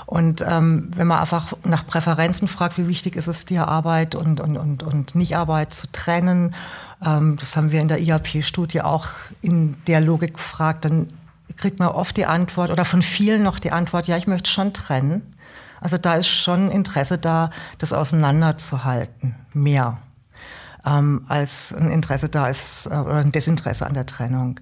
Und 0.07 0.45
ähm, 0.47 0.91
wenn 0.95 1.07
man 1.07 1.21
einfach 1.21 1.55
nach 1.65 1.87
Präferenzen 1.87 2.49
fragt, 2.49 2.79
wie 2.79 2.89
wichtig 2.89 3.17
ist 3.17 3.27
es 3.27 3.47
dir, 3.47 3.69
Arbeit 3.69 4.15
und, 4.15 4.41
und, 4.41 4.57
und, 4.57 4.83
und 4.83 5.15
Nicht-Arbeit 5.15 5.73
zu 5.73 5.91
trennen, 5.93 6.55
ähm, 7.05 7.37
das 7.39 7.57
haben 7.57 7.71
wir 7.71 7.81
in 7.81 7.89
der 7.89 8.01
IAP-Studie 8.01 8.83
auch 8.83 9.09
in 9.41 9.77
der 9.87 10.01
Logik 10.01 10.35
gefragt, 10.35 10.85
dann 10.85 11.09
kriegt 11.57 11.79
man 11.79 11.89
oft 11.89 12.17
die 12.17 12.27
Antwort 12.27 12.71
oder 12.71 12.85
von 12.85 13.03
vielen 13.03 13.43
noch 13.43 13.59
die 13.59 13.73
Antwort, 13.73 14.07
ja, 14.07 14.17
ich 14.17 14.27
möchte 14.27 14.51
schon 14.51 14.73
trennen. 14.73 15.35
Also 15.81 15.99
da 15.99 16.15
ist 16.15 16.29
schon 16.29 16.71
Interesse 16.71 17.19
da, 17.19 17.51
das 17.79 17.93
auseinanderzuhalten, 17.93 19.35
mehr 19.53 19.99
ähm, 20.87 21.25
als 21.29 21.75
ein 21.75 21.91
Interesse 21.91 22.29
da 22.29 22.49
ist 22.49 22.87
äh, 22.87 22.91
oder 22.91 23.17
ein 23.17 23.33
Desinteresse 23.33 23.87
an 23.87 23.95
der 23.95 24.07
Trennung. 24.07 24.61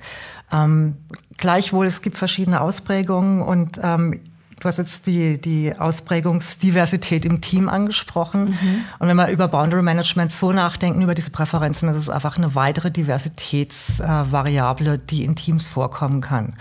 Ähm, 0.52 0.96
gleichwohl, 1.36 1.86
es 1.86 2.02
gibt 2.02 2.16
verschiedene 2.16 2.60
Ausprägungen 2.60 3.42
und 3.42 3.80
ähm, 3.82 4.20
Du 4.62 4.68
hast 4.68 4.78
jetzt 4.78 5.08
die, 5.08 5.40
die 5.40 5.76
Ausprägungsdiversität 5.76 7.24
im 7.24 7.40
Team 7.40 7.68
angesprochen. 7.68 8.50
Mhm. 8.50 8.84
Und 9.00 9.08
wenn 9.08 9.16
wir 9.16 9.26
über 9.26 9.48
Boundary 9.48 9.82
Management 9.82 10.30
so 10.30 10.52
nachdenken, 10.52 11.02
über 11.02 11.16
diese 11.16 11.32
Präferenzen, 11.32 11.88
das 11.88 11.96
ist 11.96 12.10
einfach 12.10 12.36
eine 12.36 12.54
weitere 12.54 12.92
Diversitätsvariable, 12.92 14.98
die 14.98 15.24
in 15.24 15.34
Teams 15.34 15.66
vorkommen 15.66 16.20
kann. 16.20 16.54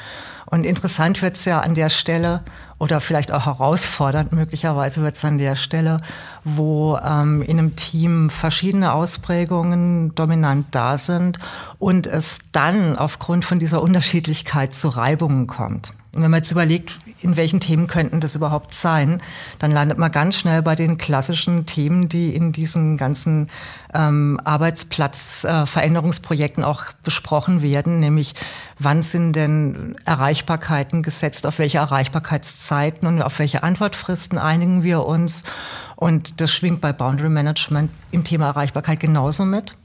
Und 0.48 0.66
interessant 0.66 1.22
wird 1.22 1.38
es 1.38 1.46
ja 1.46 1.60
an 1.60 1.76
der 1.76 1.90
Stelle, 1.90 2.42
oder 2.80 3.02
vielleicht 3.02 3.32
auch 3.32 3.46
herausfordernd 3.46 4.32
möglicherweise 4.32 5.04
wird 5.04 5.16
es 5.16 5.24
an 5.24 5.38
der 5.38 5.56
Stelle, 5.56 5.98
wo 6.44 6.98
ähm, 6.98 7.44
in 7.44 7.60
einem 7.60 7.76
Team 7.76 8.32
verschiedene 8.32 8.94
Ausprägungen 8.94 10.16
dominant 10.16 10.66
da 10.72 10.98
sind 10.98 11.38
und 11.78 12.08
es 12.08 12.40
dann 12.52 12.98
aufgrund 12.98 13.46
von 13.46 13.60
dieser 13.60 13.84
Unterschiedlichkeit 13.84 14.74
zu 14.74 14.90
Reibungen 14.90 15.46
kommt. 15.46 15.94
Und 16.14 16.24
wenn 16.24 16.32
man 16.32 16.40
jetzt 16.40 16.52
überlegt, 16.52 17.00
in 17.22 17.38
welchen 17.38 17.62
Themen 17.62 17.88
könnten 17.88 18.20
das 18.20 18.36
überhaupt 18.36 18.74
sein, 18.74 19.22
dann 19.60 19.72
landet 19.72 19.98
man 19.98 20.12
ganz 20.12 20.36
schnell 20.36 20.62
bei 20.62 20.76
den 20.76 20.98
klassischen 20.98 21.66
Themen, 21.66 22.10
die 22.10 22.36
in 22.36 22.52
diesen 22.52 22.98
ganzen 22.98 23.50
ähm, 23.94 24.38
Arbeitsplatzveränderungsprojekten 24.44 26.64
äh, 26.64 26.68
auch 26.68 26.84
besprochen 27.04 27.62
werden, 27.62 28.00
nämlich 28.00 28.36
wann 28.78 29.04
sind 29.04 29.38
denn 29.38 29.96
Erreichbarkeiten 30.04 31.02
gesetzt, 31.02 31.48
auf 31.48 31.60
welche 31.60 31.78
Erreichbarkeitszeiten 31.78 33.08
und 33.08 33.22
auf 33.22 33.40
welche 33.40 33.64
Antwortfristen 33.64 34.38
einigen 34.38 34.84
wir 34.84 35.06
uns. 35.06 35.46
Und 35.96 36.42
das 36.42 36.52
schwingt 36.52 36.82
bei 36.82 36.92
Boundary 36.92 37.30
Management 37.30 37.90
im 38.12 38.26
Thema 38.26 38.48
Erreichbarkeit 38.48 39.00
genauso 39.00 39.46
mit. 39.46 39.78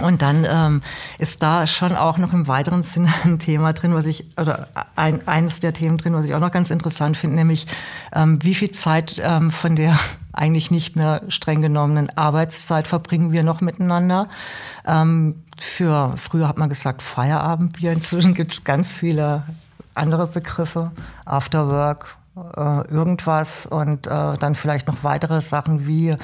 Und 0.00 0.22
dann 0.22 0.46
ähm, 0.48 0.82
ist 1.18 1.42
da 1.42 1.66
schon 1.66 1.96
auch 1.96 2.18
noch 2.18 2.32
im 2.32 2.46
weiteren 2.46 2.82
Sinne 2.82 3.12
ein 3.24 3.38
Thema 3.38 3.72
drin, 3.72 3.94
was 3.94 4.06
ich, 4.06 4.26
oder 4.38 4.68
ein, 4.94 5.26
eines 5.26 5.60
der 5.60 5.72
Themen 5.72 5.98
drin, 5.98 6.14
was 6.14 6.24
ich 6.24 6.34
auch 6.34 6.40
noch 6.40 6.52
ganz 6.52 6.70
interessant 6.70 7.16
finde, 7.16 7.36
nämlich 7.36 7.66
ähm, 8.12 8.38
wie 8.42 8.54
viel 8.54 8.70
Zeit 8.70 9.20
ähm, 9.24 9.50
von 9.50 9.74
der 9.76 9.98
eigentlich 10.32 10.70
nicht 10.70 10.94
mehr 10.94 11.22
streng 11.28 11.62
genommenen 11.62 12.16
Arbeitszeit 12.16 12.86
verbringen 12.86 13.32
wir 13.32 13.42
noch 13.42 13.60
miteinander. 13.60 14.28
Ähm, 14.86 15.42
für 15.58 16.12
früher 16.16 16.46
hat 16.46 16.58
man 16.58 16.68
gesagt 16.68 17.02
Feierabendbier, 17.02 17.90
inzwischen 17.90 18.34
gibt 18.34 18.52
es 18.52 18.62
ganz 18.62 18.96
viele 18.98 19.42
andere 19.94 20.28
Begriffe, 20.28 20.92
After 21.24 21.68
Work, 21.68 22.17
äh, 22.56 22.92
irgendwas 22.92 23.66
und 23.66 24.06
äh, 24.06 24.36
dann 24.38 24.54
vielleicht 24.54 24.86
noch 24.86 25.02
weitere 25.02 25.40
Sachen 25.40 25.86
wie 25.86 26.16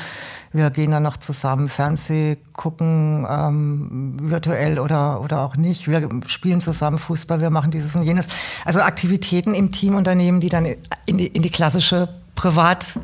wir 0.54 0.70
gehen 0.70 0.92
dann 0.92 1.02
noch 1.02 1.16
zusammen 1.16 1.68
Fernseh 1.68 2.36
gucken, 2.52 3.26
ähm, 3.28 4.16
virtuell 4.20 4.78
oder, 4.78 5.20
oder 5.20 5.40
auch 5.40 5.56
nicht. 5.56 5.88
Wir 5.88 6.08
spielen 6.26 6.60
zusammen 6.60 6.98
Fußball, 6.98 7.40
wir 7.40 7.50
machen 7.50 7.72
dieses 7.72 7.96
und 7.96 8.04
jenes. 8.04 8.28
Also 8.64 8.80
Aktivitäten 8.80 9.52
im 9.54 9.72
Teamunternehmen, 9.72 10.40
die 10.40 10.50
dann 10.50 10.64
in 11.06 11.18
die, 11.18 11.26
in 11.26 11.42
die 11.42 11.50
klassische 11.50 12.08
Privat- 12.36 12.94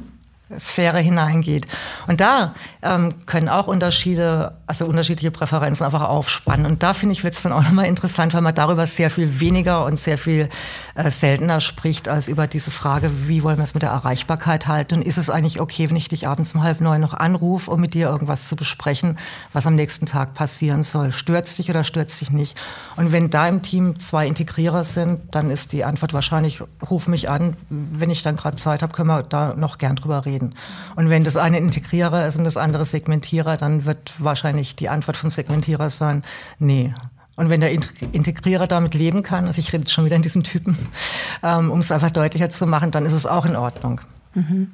Sphäre 0.58 0.98
hineingeht. 0.98 1.66
Und 2.06 2.20
da 2.20 2.54
ähm, 2.82 3.14
können 3.26 3.48
auch 3.48 3.66
Unterschiede, 3.66 4.56
also 4.66 4.86
unterschiedliche 4.86 5.30
Präferenzen 5.30 5.84
einfach 5.84 6.02
aufspannen. 6.02 6.66
Und 6.66 6.82
da 6.82 6.92
finde 6.92 7.12
ich, 7.12 7.22
wird 7.22 7.34
es 7.34 7.42
dann 7.42 7.52
auch 7.52 7.62
nochmal 7.62 7.86
interessant, 7.86 8.34
weil 8.34 8.40
man 8.40 8.54
darüber 8.54 8.86
sehr 8.86 9.10
viel 9.10 9.40
weniger 9.40 9.84
und 9.84 9.98
sehr 9.98 10.18
viel 10.18 10.48
äh, 10.94 11.10
seltener 11.10 11.60
spricht, 11.60 12.08
als 12.08 12.26
über 12.28 12.46
diese 12.46 12.70
Frage, 12.70 13.10
wie 13.28 13.42
wollen 13.42 13.58
wir 13.58 13.64
es 13.64 13.74
mit 13.74 13.82
der 13.82 13.90
Erreichbarkeit 13.90 14.66
halten? 14.66 14.94
Und 14.94 15.02
ist 15.02 15.18
es 15.18 15.30
eigentlich 15.30 15.60
okay, 15.60 15.88
wenn 15.88 15.96
ich 15.96 16.08
dich 16.08 16.26
abends 16.26 16.54
um 16.54 16.62
halb 16.62 16.80
neun 16.80 17.00
noch 17.00 17.14
anrufe, 17.14 17.70
um 17.70 17.80
mit 17.80 17.94
dir 17.94 18.08
irgendwas 18.08 18.48
zu 18.48 18.56
besprechen, 18.56 19.18
was 19.52 19.66
am 19.66 19.76
nächsten 19.76 20.06
Tag 20.06 20.34
passieren 20.34 20.82
soll? 20.82 21.12
Stört 21.12 21.58
dich 21.58 21.70
oder 21.70 21.84
stört 21.84 22.10
dich 22.20 22.30
nicht? 22.30 22.56
Und 22.96 23.12
wenn 23.12 23.30
da 23.30 23.48
im 23.48 23.62
Team 23.62 23.98
zwei 24.00 24.26
Integrierer 24.26 24.84
sind, 24.84 25.20
dann 25.34 25.50
ist 25.50 25.72
die 25.72 25.84
Antwort 25.84 26.12
wahrscheinlich, 26.12 26.62
ruf 26.90 27.06
mich 27.06 27.30
an, 27.30 27.56
wenn 27.68 28.10
ich 28.10 28.22
dann 28.22 28.36
gerade 28.36 28.56
Zeit 28.56 28.82
habe, 28.82 28.92
können 28.92 29.08
wir 29.08 29.22
da 29.22 29.54
noch 29.54 29.78
gern 29.78 29.96
drüber 29.96 30.24
reden 30.24 30.39
reden. 30.40 30.54
Und 30.96 31.10
wenn 31.10 31.24
das 31.24 31.36
eine 31.36 31.58
Integrierer 31.58 32.26
ist 32.26 32.36
und 32.36 32.44
das 32.44 32.56
andere 32.56 32.84
Segmentierer, 32.84 33.56
dann 33.56 33.84
wird 33.84 34.14
wahrscheinlich 34.18 34.76
die 34.76 34.88
Antwort 34.88 35.16
vom 35.16 35.30
Segmentierer 35.30 35.90
sein, 35.90 36.22
nee. 36.58 36.92
Und 37.36 37.48
wenn 37.48 37.60
der 37.60 37.72
Integrierer 37.72 38.66
damit 38.66 38.94
leben 38.94 39.22
kann, 39.22 39.46
also 39.46 39.60
ich 39.60 39.72
rede 39.72 39.88
schon 39.88 40.04
wieder 40.04 40.16
in 40.16 40.22
diesen 40.22 40.44
Typen, 40.44 40.76
ähm, 41.42 41.70
um 41.70 41.80
es 41.80 41.90
einfach 41.92 42.10
deutlicher 42.10 42.48
zu 42.48 42.66
machen, 42.66 42.90
dann 42.90 43.06
ist 43.06 43.12
es 43.12 43.26
auch 43.26 43.46
in 43.46 43.56
Ordnung. 43.56 44.00
Mhm. 44.34 44.72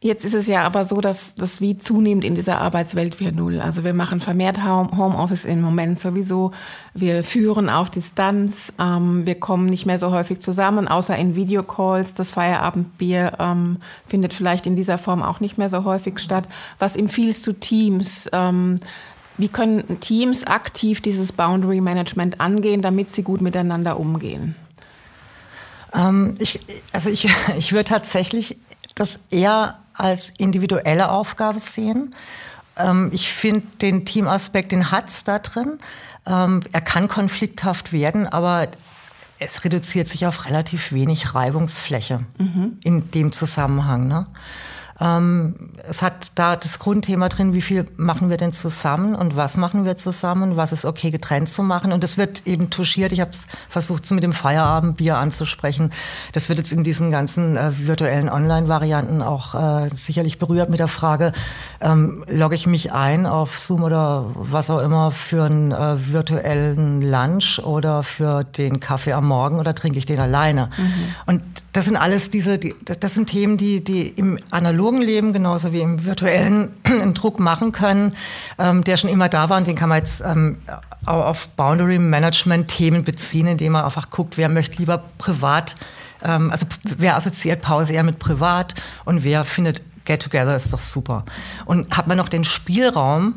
Jetzt 0.00 0.24
ist 0.24 0.34
es 0.34 0.46
ja 0.46 0.62
aber 0.62 0.84
so, 0.84 1.00
dass 1.00 1.34
das 1.34 1.60
wie 1.60 1.76
zunehmend 1.76 2.24
in 2.24 2.36
dieser 2.36 2.60
Arbeitswelt 2.60 3.16
4.0. 3.16 3.58
Also 3.58 3.82
wir 3.82 3.94
machen 3.94 4.20
vermehrt 4.20 4.64
Homeoffice 4.64 5.44
im 5.44 5.60
Moment 5.60 5.98
sowieso. 5.98 6.52
Wir 6.94 7.24
führen 7.24 7.68
auf 7.68 7.90
Distanz. 7.90 8.72
Ähm, 8.78 9.26
wir 9.26 9.34
kommen 9.40 9.66
nicht 9.66 9.86
mehr 9.86 9.98
so 9.98 10.12
häufig 10.12 10.38
zusammen, 10.38 10.86
außer 10.86 11.16
in 11.16 11.34
Videocalls. 11.34 12.14
Das 12.14 12.30
Feierabendbier 12.30 13.38
ähm, 13.40 13.78
findet 14.06 14.34
vielleicht 14.34 14.66
in 14.66 14.76
dieser 14.76 14.98
Form 14.98 15.20
auch 15.20 15.40
nicht 15.40 15.58
mehr 15.58 15.68
so 15.68 15.82
häufig 15.82 16.20
statt. 16.20 16.44
Was 16.78 16.94
empfiehlst 16.94 17.44
du 17.48 17.52
Teams? 17.52 18.30
Ähm, 18.32 18.78
wie 19.36 19.48
können 19.48 19.98
Teams 19.98 20.44
aktiv 20.44 21.00
dieses 21.00 21.32
Boundary 21.32 21.80
Management 21.80 22.40
angehen, 22.40 22.82
damit 22.82 23.12
sie 23.12 23.24
gut 23.24 23.40
miteinander 23.40 23.98
umgehen? 23.98 24.54
Ähm, 25.92 26.36
ich, 26.38 26.60
also 26.92 27.10
ich, 27.10 27.28
ich 27.58 27.72
würde 27.72 27.88
tatsächlich 27.88 28.58
das 28.94 29.18
eher 29.30 29.78
als 29.98 30.32
individuelle 30.38 31.10
Aufgabe 31.10 31.58
sehen. 31.58 32.14
Ähm, 32.76 33.10
ich 33.12 33.32
finde 33.32 33.66
den 33.82 34.04
Teamaspekt, 34.04 34.72
den 34.72 34.90
hat 34.90 35.08
es 35.08 35.24
da 35.24 35.38
drin. 35.38 35.78
Ähm, 36.26 36.60
er 36.72 36.80
kann 36.80 37.08
konflikthaft 37.08 37.92
werden, 37.92 38.26
aber 38.26 38.68
es 39.38 39.64
reduziert 39.64 40.08
sich 40.08 40.26
auf 40.26 40.46
relativ 40.46 40.92
wenig 40.92 41.34
Reibungsfläche 41.34 42.20
mhm. 42.38 42.78
in 42.82 43.10
dem 43.10 43.32
Zusammenhang. 43.32 44.08
Ne? 44.08 44.26
Ähm, 45.00 45.54
es 45.88 46.02
hat 46.02 46.32
da 46.34 46.56
das 46.56 46.78
Grundthema 46.78 47.28
drin, 47.28 47.52
wie 47.52 47.62
viel 47.62 47.84
machen 47.96 48.30
wir 48.30 48.36
denn 48.36 48.52
zusammen 48.52 49.14
und 49.14 49.36
was 49.36 49.56
machen 49.56 49.84
wir 49.84 49.96
zusammen, 49.96 50.56
was 50.56 50.72
ist 50.72 50.84
okay 50.84 51.10
getrennt 51.10 51.48
zu 51.48 51.62
machen. 51.62 51.92
Und 51.92 52.02
das 52.02 52.18
wird 52.18 52.46
eben 52.46 52.70
touchiert. 52.70 53.12
Ich 53.12 53.20
habe 53.20 53.30
es 53.30 53.46
versucht, 53.68 54.10
mit 54.10 54.22
dem 54.22 54.32
Feierabendbier 54.32 55.18
anzusprechen. 55.18 55.90
Das 56.32 56.48
wird 56.48 56.58
jetzt 56.58 56.72
in 56.72 56.82
diesen 56.82 57.10
ganzen 57.10 57.56
äh, 57.56 57.70
virtuellen 57.86 58.28
Online-Varianten 58.28 59.22
auch 59.22 59.54
äh, 59.54 59.88
sicherlich 59.90 60.38
berührt 60.38 60.70
mit 60.70 60.80
der 60.80 60.88
Frage, 60.88 61.32
ähm, 61.80 62.24
logge 62.28 62.54
ich 62.54 62.66
mich 62.66 62.92
ein 62.92 63.26
auf 63.26 63.58
Zoom 63.58 63.82
oder 63.82 64.26
was 64.34 64.70
auch 64.70 64.80
immer 64.80 65.10
für 65.10 65.44
einen 65.44 65.72
äh, 65.72 66.12
virtuellen 66.12 67.00
Lunch 67.00 67.60
oder 67.60 68.02
für 68.02 68.44
den 68.44 68.80
Kaffee 68.80 69.12
am 69.12 69.26
Morgen 69.26 69.60
oder 69.60 69.74
trinke 69.74 69.98
ich 69.98 70.06
den 70.06 70.18
alleine? 70.18 70.70
Mhm. 70.76 71.14
Und 71.26 71.42
das 71.72 71.84
sind 71.84 71.96
alles 71.96 72.30
diese, 72.30 72.58
die, 72.58 72.74
das, 72.84 72.98
das, 72.98 73.14
sind 73.14 73.28
Themen, 73.28 73.56
die, 73.56 73.82
die 73.82 74.08
im 74.08 74.38
analogen 74.50 75.02
Leben 75.02 75.32
genauso 75.32 75.72
wie 75.72 75.80
im 75.80 76.04
virtuellen 76.04 76.70
einen 76.84 77.14
Druck 77.14 77.38
machen 77.40 77.72
können, 77.72 78.14
ähm, 78.58 78.84
der 78.84 78.96
schon 78.96 79.10
immer 79.10 79.28
da 79.28 79.48
war 79.48 79.58
und 79.58 79.66
den 79.66 79.76
kann 79.76 79.88
man 79.88 79.98
jetzt 79.98 80.20
ähm, 80.20 80.58
auf 81.04 81.48
Boundary 81.48 81.98
Management 81.98 82.68
Themen 82.68 83.04
beziehen, 83.04 83.46
indem 83.46 83.72
man 83.72 83.84
einfach 83.84 84.10
guckt, 84.10 84.36
wer 84.36 84.48
möchte 84.48 84.78
lieber 84.78 85.04
privat 85.18 85.76
ähm, 86.22 86.50
also 86.50 86.66
wer 86.82 87.16
assoziiert 87.16 87.62
Pause 87.62 87.92
eher 87.92 88.02
mit 88.02 88.18
privat 88.18 88.74
und 89.04 89.24
wer 89.24 89.44
findet 89.44 89.82
Get 90.08 90.22
Together 90.22 90.56
ist 90.56 90.72
doch 90.72 90.80
super. 90.80 91.26
Und 91.66 91.94
hat 91.94 92.06
man 92.06 92.16
noch 92.16 92.30
den 92.30 92.42
Spielraum 92.42 93.34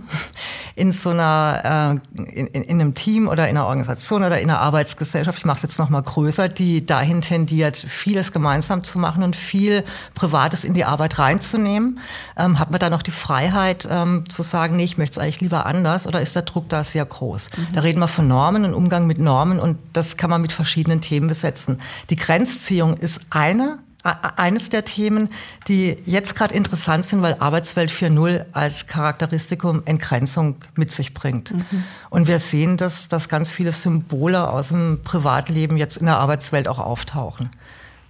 in 0.76 0.94
so 0.94 1.10
einer, 1.10 2.00
äh, 2.16 2.32
in, 2.34 2.48
in, 2.48 2.80
einem 2.80 2.94
Team 2.94 3.28
oder 3.28 3.50
in 3.50 3.58
einer 3.58 3.68
Organisation 3.68 4.24
oder 4.24 4.40
in 4.40 4.50
einer 4.50 4.62
Arbeitsgesellschaft, 4.62 5.40
ich 5.40 5.46
mache 5.46 5.58
es 5.58 5.64
jetzt 5.64 5.80
noch 5.80 5.90
mal 5.90 6.02
größer, 6.02 6.48
die 6.48 6.86
dahin 6.86 7.20
tendiert, 7.20 7.76
vieles 7.76 8.32
gemeinsam 8.32 8.86
zu 8.86 9.00
machen 9.00 9.22
und 9.22 9.36
viel 9.36 9.84
Privates 10.16 10.64
in 10.64 10.74
die 10.74 10.86
Arbeit 10.86 11.20
reinzunehmen, 11.20 12.00
ähm, 12.38 12.58
hat 12.58 12.72
man 12.72 12.80
da 12.80 12.90
noch 12.90 13.04
die 13.04 13.12
Freiheit 13.12 13.86
ähm, 13.92 14.24
zu 14.30 14.42
sagen, 14.42 14.78
nee, 14.78 14.86
ich 14.86 14.98
möchte 14.98 15.20
es 15.20 15.24
eigentlich 15.24 15.42
lieber 15.42 15.66
anders 15.66 16.08
oder 16.08 16.22
ist 16.22 16.38
der 16.38 16.44
Druck 16.44 16.70
da 16.70 16.86
sehr 16.86 17.04
groß? 17.04 17.50
Mhm. 17.58 17.68
Da 17.74 17.82
reden 17.82 18.00
wir 18.00 18.08
von 18.08 18.30
Normen 18.30 18.64
und 18.64 18.74
Umgang 18.74 19.08
mit 19.08 19.20
Normen 19.20 19.60
und 19.60 19.78
das 19.92 20.16
kann 20.16 20.30
man 20.30 20.42
mit 20.42 20.54
verschiedenen 20.54 21.02
Themen 21.02 21.28
besetzen. 21.28 21.82
Die 22.10 22.16
Grenzziehung 22.16 22.96
ist 22.96 23.20
eine 23.30 23.80
eines 24.04 24.70
der 24.70 24.84
Themen, 24.84 25.30
die 25.68 25.98
jetzt 26.06 26.36
gerade 26.36 26.56
interessant 26.56 27.06
sind, 27.06 27.22
weil 27.22 27.36
Arbeitswelt 27.40 27.92
4.0 27.92 28.46
als 28.52 28.88
Charakteristikum 28.88 29.84
Entgrenzung 29.86 30.56
mit 30.76 30.92
sich 30.92 31.14
bringt. 31.14 31.54
Mhm. 31.54 31.84
Und 32.10 32.28
wir 32.28 32.40
sehen, 32.40 32.78
dass, 32.78 33.10
dass 33.10 33.30
ganz 33.30 33.52
viele 33.52 33.72
Symbole 33.72 34.50
aus 34.50 34.70
dem 34.70 35.02
Privatleben 35.04 35.78
jetzt 35.78 35.98
in 35.98 36.08
der 36.08 36.18
Arbeitswelt 36.18 36.68
auch 36.68 36.80
auftauchen. 36.80 37.52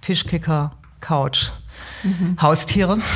Tischkicker, 0.00 0.72
Couch, 1.00 1.50
mhm. 2.02 2.36
Haustiere. 2.40 2.98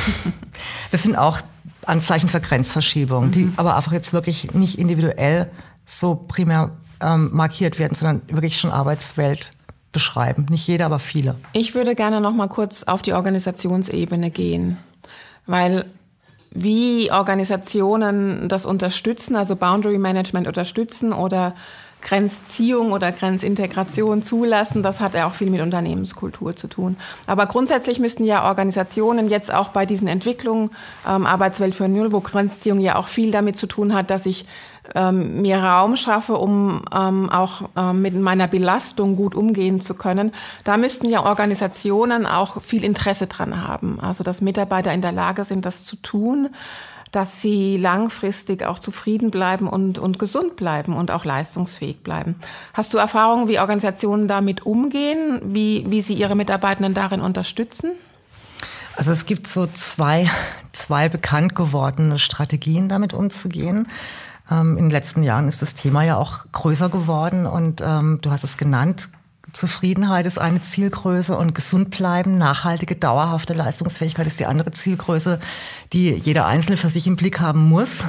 Das 0.89 1.03
sind 1.03 1.15
auch 1.15 1.39
Anzeichen 1.85 2.29
für 2.29 2.41
Grenzverschiebung, 2.41 3.27
mhm. 3.27 3.31
die 3.31 3.51
aber 3.57 3.75
einfach 3.75 3.91
jetzt 3.91 4.13
wirklich 4.13 4.53
nicht 4.53 4.79
individuell 4.79 5.51
so 5.85 6.15
primär 6.15 6.71
ähm, 6.99 7.29
markiert 7.31 7.79
werden, 7.79 7.93
sondern 7.93 8.21
wirklich 8.27 8.59
schon 8.59 8.71
Arbeitswelt 8.71 9.51
beschreiben. 9.97 10.45
Nicht 10.51 10.67
jeder, 10.67 10.85
aber 10.85 10.99
viele. 10.99 11.33
Ich 11.53 11.73
würde 11.73 11.95
gerne 11.95 12.21
noch 12.21 12.33
mal 12.33 12.47
kurz 12.47 12.83
auf 12.83 13.01
die 13.01 13.13
Organisationsebene 13.13 14.29
gehen, 14.29 14.77
weil 15.47 15.85
wie 16.51 17.11
Organisationen 17.11 18.47
das 18.47 18.67
unterstützen, 18.67 19.35
also 19.35 19.55
Boundary 19.55 19.97
Management 19.97 20.47
unterstützen 20.47 21.13
oder 21.13 21.55
Grenzziehung 22.03 22.91
oder 22.91 23.11
Grenzintegration 23.11 24.21
zulassen, 24.21 24.83
das 24.83 24.99
hat 24.99 25.15
ja 25.15 25.25
auch 25.27 25.33
viel 25.33 25.49
mit 25.49 25.61
Unternehmenskultur 25.61 26.55
zu 26.55 26.67
tun. 26.67 26.95
Aber 27.25 27.47
grundsätzlich 27.47 27.97
müssten 27.97 28.23
ja 28.23 28.47
Organisationen 28.47 29.29
jetzt 29.29 29.51
auch 29.51 29.69
bei 29.69 29.87
diesen 29.87 30.07
Entwicklungen, 30.07 30.69
ähm, 31.07 31.25
Arbeitswelt 31.25 31.73
für 31.73 31.87
Null, 31.87 32.11
wo 32.11 32.19
Grenzziehung 32.19 32.79
ja 32.81 32.97
auch 32.97 33.07
viel 33.07 33.31
damit 33.31 33.57
zu 33.57 33.65
tun 33.65 33.95
hat, 33.95 34.11
dass 34.11 34.27
ich 34.27 34.45
ähm, 34.95 35.41
mir 35.41 35.59
Raum 35.59 35.97
schaffe, 35.97 36.35
um 36.35 36.83
ähm, 36.95 37.29
auch 37.29 37.69
ähm, 37.75 38.01
mit 38.01 38.15
meiner 38.15 38.47
Belastung 38.47 39.15
gut 39.15 39.35
umgehen 39.35 39.81
zu 39.81 39.93
können, 39.93 40.31
da 40.63 40.77
müssten 40.77 41.09
ja 41.09 41.25
Organisationen 41.25 42.25
auch 42.25 42.61
viel 42.61 42.83
Interesse 42.83 43.27
dran 43.27 43.61
haben. 43.67 43.99
Also 43.99 44.23
dass 44.23 44.41
Mitarbeiter 44.41 44.93
in 44.93 45.01
der 45.01 45.11
Lage 45.11 45.45
sind, 45.45 45.65
das 45.65 45.83
zu 45.83 45.95
tun. 45.97 46.49
dass 47.11 47.41
sie 47.41 47.77
langfristig 47.77 48.63
auch 48.63 48.79
zufrieden 48.79 49.31
bleiben 49.31 49.69
und, 49.69 49.97
und 49.97 50.19
gesund 50.19 50.57
bleiben 50.57 50.93
und 50.93 51.09
auch 51.09 51.23
leistungsfähig 51.23 52.03
bleiben. 52.03 52.35
Hast 52.73 52.93
du 52.93 52.97
Erfahrungen, 52.97 53.47
wie 53.47 53.59
Organisationen 53.59 54.27
damit 54.27 54.65
umgehen, 54.65 55.41
wie, 55.41 55.85
wie 55.87 56.01
sie 56.01 56.15
ihre 56.15 56.35
Mitarbeitenden 56.35 56.93
darin 56.93 57.21
unterstützen? 57.21 57.91
Also 58.97 59.11
es 59.11 59.25
gibt 59.25 59.47
so 59.47 59.67
zwei, 59.67 60.29
zwei 60.71 61.07
bekannt 61.07 61.55
gewordene 61.55 62.19
Strategien, 62.19 62.89
damit 62.89 63.13
umzugehen. 63.13 63.87
Ähm, 64.49 64.77
in 64.77 64.85
den 64.85 64.91
letzten 64.91 65.23
Jahren 65.23 65.47
ist 65.47 65.61
das 65.61 65.73
Thema 65.73 66.03
ja 66.03 66.17
auch 66.17 66.45
größer 66.51 66.89
geworden 66.89 67.45
und 67.45 67.81
ähm, 67.85 68.19
du 68.21 68.31
hast 68.31 68.43
es 68.43 68.57
genannt, 68.57 69.09
Zufriedenheit 69.53 70.25
ist 70.25 70.37
eine 70.37 70.61
Zielgröße 70.61 71.35
und 71.35 71.55
gesund 71.55 71.89
bleiben, 71.89 72.37
nachhaltige, 72.37 72.95
dauerhafte 72.95 73.53
Leistungsfähigkeit 73.53 74.27
ist 74.27 74.39
die 74.39 74.45
andere 74.45 74.71
Zielgröße, 74.71 75.39
die 75.93 76.11
jeder 76.11 76.45
Einzelne 76.45 76.77
für 76.77 76.89
sich 76.89 77.07
im 77.07 77.15
Blick 77.15 77.39
haben 77.39 77.67
muss. 77.67 78.03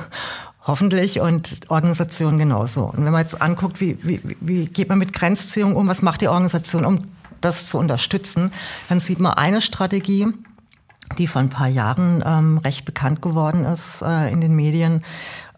Hoffentlich 0.66 1.20
und 1.20 1.60
Organisation 1.68 2.36
genauso. 2.36 2.84
Und 2.84 3.04
wenn 3.04 3.12
man 3.12 3.22
jetzt 3.22 3.40
anguckt, 3.40 3.80
wie, 3.80 3.96
wie, 4.04 4.20
wie 4.40 4.66
geht 4.66 4.90
man 4.90 4.98
mit 4.98 5.14
Grenzziehung 5.14 5.76
um, 5.76 5.88
was 5.88 6.02
macht 6.02 6.20
die 6.20 6.28
Organisation, 6.28 6.84
um 6.84 7.02
das 7.40 7.68
zu 7.68 7.78
unterstützen, 7.78 8.52
dann 8.90 9.00
sieht 9.00 9.20
man 9.20 9.32
eine 9.32 9.62
Strategie, 9.62 10.26
die 11.16 11.26
vor 11.26 11.40
ein 11.40 11.48
paar 11.48 11.68
Jahren 11.68 12.22
ähm, 12.26 12.58
recht 12.58 12.84
bekannt 12.84 13.22
geworden 13.22 13.64
ist 13.64 14.02
äh, 14.02 14.30
in 14.30 14.42
den 14.42 14.54
Medien. 14.54 15.04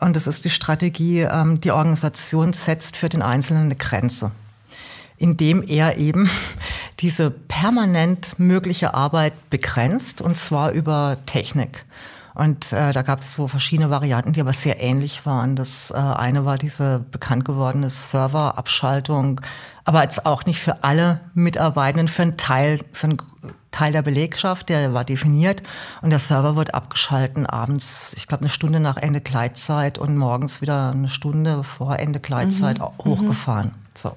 Und 0.00 0.16
das 0.16 0.26
ist 0.26 0.45
die 0.45 0.50
Strategie, 0.50 1.21
ähm, 1.21 1.61
die 1.61 1.71
Organisation 1.71 2.52
setzt 2.52 2.97
für 2.97 3.09
den 3.09 3.23
Einzelnen 3.23 3.64
eine 3.64 3.76
Grenze 3.76 4.33
indem 5.21 5.62
er 5.62 5.99
eben 5.99 6.28
diese 7.00 7.30
permanent 7.30 8.38
mögliche 8.38 8.95
Arbeit 8.95 9.50
begrenzt, 9.50 10.21
und 10.23 10.37
zwar 10.37 10.73
über 10.73 11.19
Technik. 11.26 11.85
Und 12.35 12.73
äh, 12.73 12.92
da 12.92 13.02
gab 13.02 13.21
es 13.21 13.35
so 13.35 13.49
verschiedene 13.49 13.90
Varianten, 13.90 14.33
die 14.33 14.40
aber 14.40 14.52
sehr 14.52 14.80
ähnlich 14.80 15.26
waren. 15.26 15.57
Das 15.57 15.90
äh, 15.90 15.97
eine 15.97 16.47
war 16.47 16.57
diese 16.57 17.04
bekannt 17.11 17.45
gewordene 17.45 17.90
Serverabschaltung, 17.90 19.42
aber 19.85 20.02
jetzt 20.02 20.25
auch 20.25 20.47
nicht 20.47 20.61
für 20.61 20.83
alle 20.83 21.21
Mitarbeitenden, 21.35 22.09
für 22.09 22.23
einen 22.23 22.37
Teil, 22.37 22.80
für 22.92 23.09
einen 23.09 23.19
Teil 23.81 23.93
der 23.93 24.03
Belegschaft, 24.03 24.69
der 24.69 24.93
war 24.93 25.07
definiert 25.07 25.63
und 26.03 26.11
der 26.11 26.19
Server 26.19 26.55
wird 26.55 26.75
abgeschalten 26.75 27.47
abends, 27.47 28.13
ich 28.15 28.27
glaube 28.27 28.43
eine 28.43 28.51
Stunde 28.51 28.79
nach 28.79 28.99
Ende 28.99 29.23
Gleitzeit 29.23 29.97
und 29.99 30.19
morgens 30.19 30.61
wieder 30.61 30.91
eine 30.91 31.09
Stunde 31.09 31.65
vor 31.65 31.99
Ende 31.99 32.21
Gleitzeit 32.21 32.79
mhm. 32.79 32.85
hochgefahren. 33.03 33.73
So. 33.95 34.15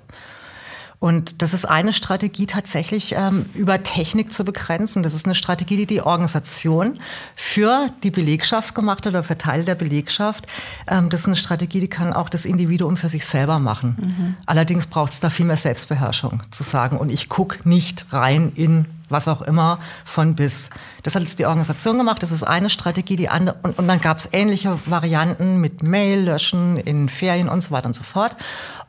Und 0.99 1.41
das 1.41 1.53
ist 1.53 1.63
eine 1.63 1.93
Strategie 1.93 2.45
tatsächlich 2.45 3.15
ähm, 3.17 3.45
über 3.53 3.83
Technik 3.83 4.33
zu 4.33 4.43
begrenzen. 4.43 5.01
Das 5.01 5.13
ist 5.13 5.25
eine 5.25 5.35
Strategie, 5.35 5.77
die 5.77 5.85
die 5.85 6.01
Organisation 6.01 6.99
für 7.35 7.87
die 8.03 8.11
Belegschaft 8.11 8.75
gemacht 8.75 9.05
hat 9.05 9.11
oder 9.11 9.23
für 9.23 9.37
Teile 9.37 9.63
der 9.63 9.75
Belegschaft. 9.75 10.45
Ähm, 10.87 11.09
das 11.09 11.21
ist 11.21 11.27
eine 11.27 11.35
Strategie, 11.37 11.79
die 11.79 11.89
kann 11.89 12.11
auch 12.11 12.27
das 12.27 12.45
Individuum 12.45 12.97
für 12.97 13.09
sich 13.09 13.25
selber 13.25 13.59
machen. 13.59 13.95
Mhm. 13.97 14.35
Allerdings 14.45 14.87
braucht 14.87 15.13
es 15.13 15.21
da 15.21 15.29
viel 15.29 15.45
mehr 15.45 15.57
Selbstbeherrschung 15.57 16.43
zu 16.51 16.63
sagen. 16.63 16.97
Und 16.97 17.11
ich 17.11 17.29
gucke 17.29 17.67
nicht 17.67 18.05
rein 18.11 18.51
in 18.55 18.85
was 19.13 19.29
auch 19.29 19.41
immer, 19.41 19.79
von 20.03 20.35
bis. 20.35 20.69
Das 21.03 21.15
hat 21.15 21.21
jetzt 21.21 21.39
die 21.39 21.45
Organisation 21.45 21.97
gemacht, 21.97 22.21
das 22.21 22.31
ist 22.31 22.43
eine 22.43 22.69
Strategie, 22.69 23.15
die 23.15 23.29
andere, 23.29 23.55
und, 23.63 23.79
und 23.79 23.87
dann 23.87 24.01
gab 24.01 24.17
es 24.17 24.27
ähnliche 24.33 24.77
Varianten 24.85 25.61
mit 25.61 25.83
Mail 25.83 26.25
löschen 26.25 26.75
in 26.75 27.07
Ferien 27.07 27.47
und 27.47 27.61
so 27.63 27.71
weiter 27.71 27.87
und 27.87 27.95
so 27.95 28.03
fort. 28.03 28.35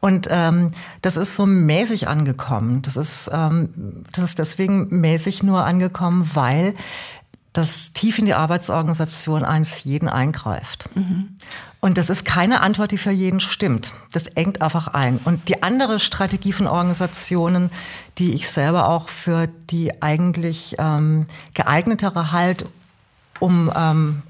Und 0.01 0.29
ähm, 0.31 0.73
das 1.03 1.17
ist 1.17 1.37
so 1.37 1.47
mäßig 1.47 2.09
angekommen. 2.09 2.83
Das 2.83 2.97
ist, 2.97 3.31
ähm, 3.33 4.05
das 4.13 4.25
ist 4.25 4.39
deswegen 4.39 4.89
mäßig 5.01 5.43
nur 5.43 5.65
angekommen, 5.65 6.31
weil 6.35 6.75
das 7.55 7.93
tief 7.93 8.19
in 8.19 8.27
die 8.27 8.35
Arbeitsorganisation 8.35 9.45
eines 9.45 9.85
jeden 9.85 10.09
eingreift. 10.09 10.91
Mhm. 10.95 11.39
Und 11.81 11.99
das 11.99 12.11
ist 12.11 12.25
keine 12.25 12.61
Antwort, 12.61 12.93
die 12.93 12.99
für 12.99 13.11
jeden 13.11 13.41
stimmt. 13.41 13.93
Das 14.13 14.27
engt 14.27 14.61
einfach 14.61 14.89
ein. 14.89 15.19
Und 15.25 15.49
die 15.49 15.63
andere 15.63 16.01
Strategie 16.01 16.53
von 16.53 16.67
Organisationen, 16.67 17.71
die 18.19 18.35
ich 18.35 18.51
selber 18.51 18.89
auch 18.89 19.09
für 19.09 19.47
die 19.71 20.03
eigentlich 20.03 20.77
ähm, 20.79 21.27
geeignetere 21.55 22.33
halt, 22.33 22.67
um 23.39 23.71
ähm, 23.77 24.23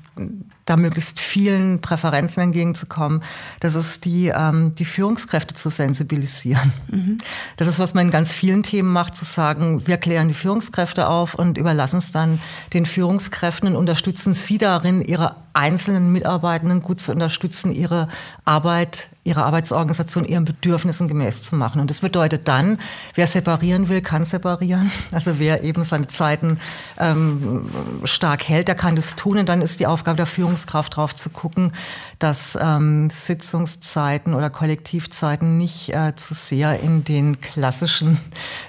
da 0.65 0.77
möglichst 0.77 1.21
vielen 1.21 1.81
Präferenzen 1.81 2.43
entgegenzukommen, 2.43 3.23
das 3.61 3.75
ist 3.75 4.05
die, 4.05 4.29
ähm, 4.29 4.75
die 4.77 4.85
Führungskräfte 4.85 5.55
zu 5.55 5.69
sensibilisieren. 5.69 6.73
Mhm. 6.91 7.19
Das 7.57 7.69
ist, 7.69 7.79
was 7.79 7.95
man 7.95 8.07
in 8.07 8.11
ganz 8.11 8.33
vielen 8.33 8.63
Themen 8.63 8.91
macht, 8.91 9.15
zu 9.17 9.25
sagen, 9.25 9.87
wir 9.87 9.99
klären 9.99 10.29
die 10.29 10.35
Führungskräfte 10.35 11.09
auf 11.09 11.35
und 11.35 11.59
überlassen 11.59 11.99
es 11.99 12.13
dann 12.13 12.41
den 12.73 12.87
Führungskräften 12.87 13.69
und 13.69 13.77
unterstützen 13.77 14.33
sie 14.33 14.59
darin, 14.59 15.03
ihre 15.03 15.37
einzelnen 15.53 16.11
Mitarbeitenden 16.13 16.83
gut 16.83 17.01
zu 17.01 17.13
unterstützen, 17.13 17.71
ihre 17.71 18.09
Arbeit, 18.45 19.09
ihre 19.25 19.45
Arbeitsorganisation 19.45 20.27
ihren 20.27 20.45
Bedürfnissen 20.45 21.09
gemäß 21.09 21.43
zu 21.43 21.57
machen. 21.57 21.81
Und 21.81 21.91
das 21.91 22.01
bedeutet 22.01 22.47
dann, 22.47 22.79
wer 23.15 23.27
separieren 23.27 23.89
will, 23.89 24.03
kann 24.03 24.25
separieren. 24.25 24.93
Also 25.13 25.39
wer 25.39 25.65
eben 25.65 25.83
seine 25.85 26.07
Zeiten 26.09 26.61
ähm, 26.99 27.69
stark 28.05 28.47
hält, 28.47 28.69
der 28.69 28.75
kann 28.75 28.97
das 28.97 29.17
tun. 29.17 29.39
Und 29.39 29.49
dann 29.49 29.63
ist 29.63 29.81
die 29.81 29.87
Aufgabe 29.87 30.19
der 30.19 30.27
Führungskraft 30.27 30.97
darauf 30.97 31.15
zu 31.15 31.31
gucken, 31.31 31.73
dass 32.19 32.59
ähm, 32.61 33.09
Sitzungszeiten 33.09 34.35
oder 34.35 34.51
Kollektivzeiten 34.51 35.57
nicht 35.57 35.89
äh, 35.95 36.15
zu 36.15 36.35
sehr 36.35 36.81
in 36.81 37.05
den 37.05 37.41
klassischen, 37.41 38.19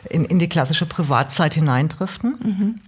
in, 0.10 0.24
in 0.24 0.39
die 0.39 0.50
klassische 0.50 0.86
Privatzeit 0.86 1.54
hineindriften. 1.54 2.38
Mhm. 2.41 2.82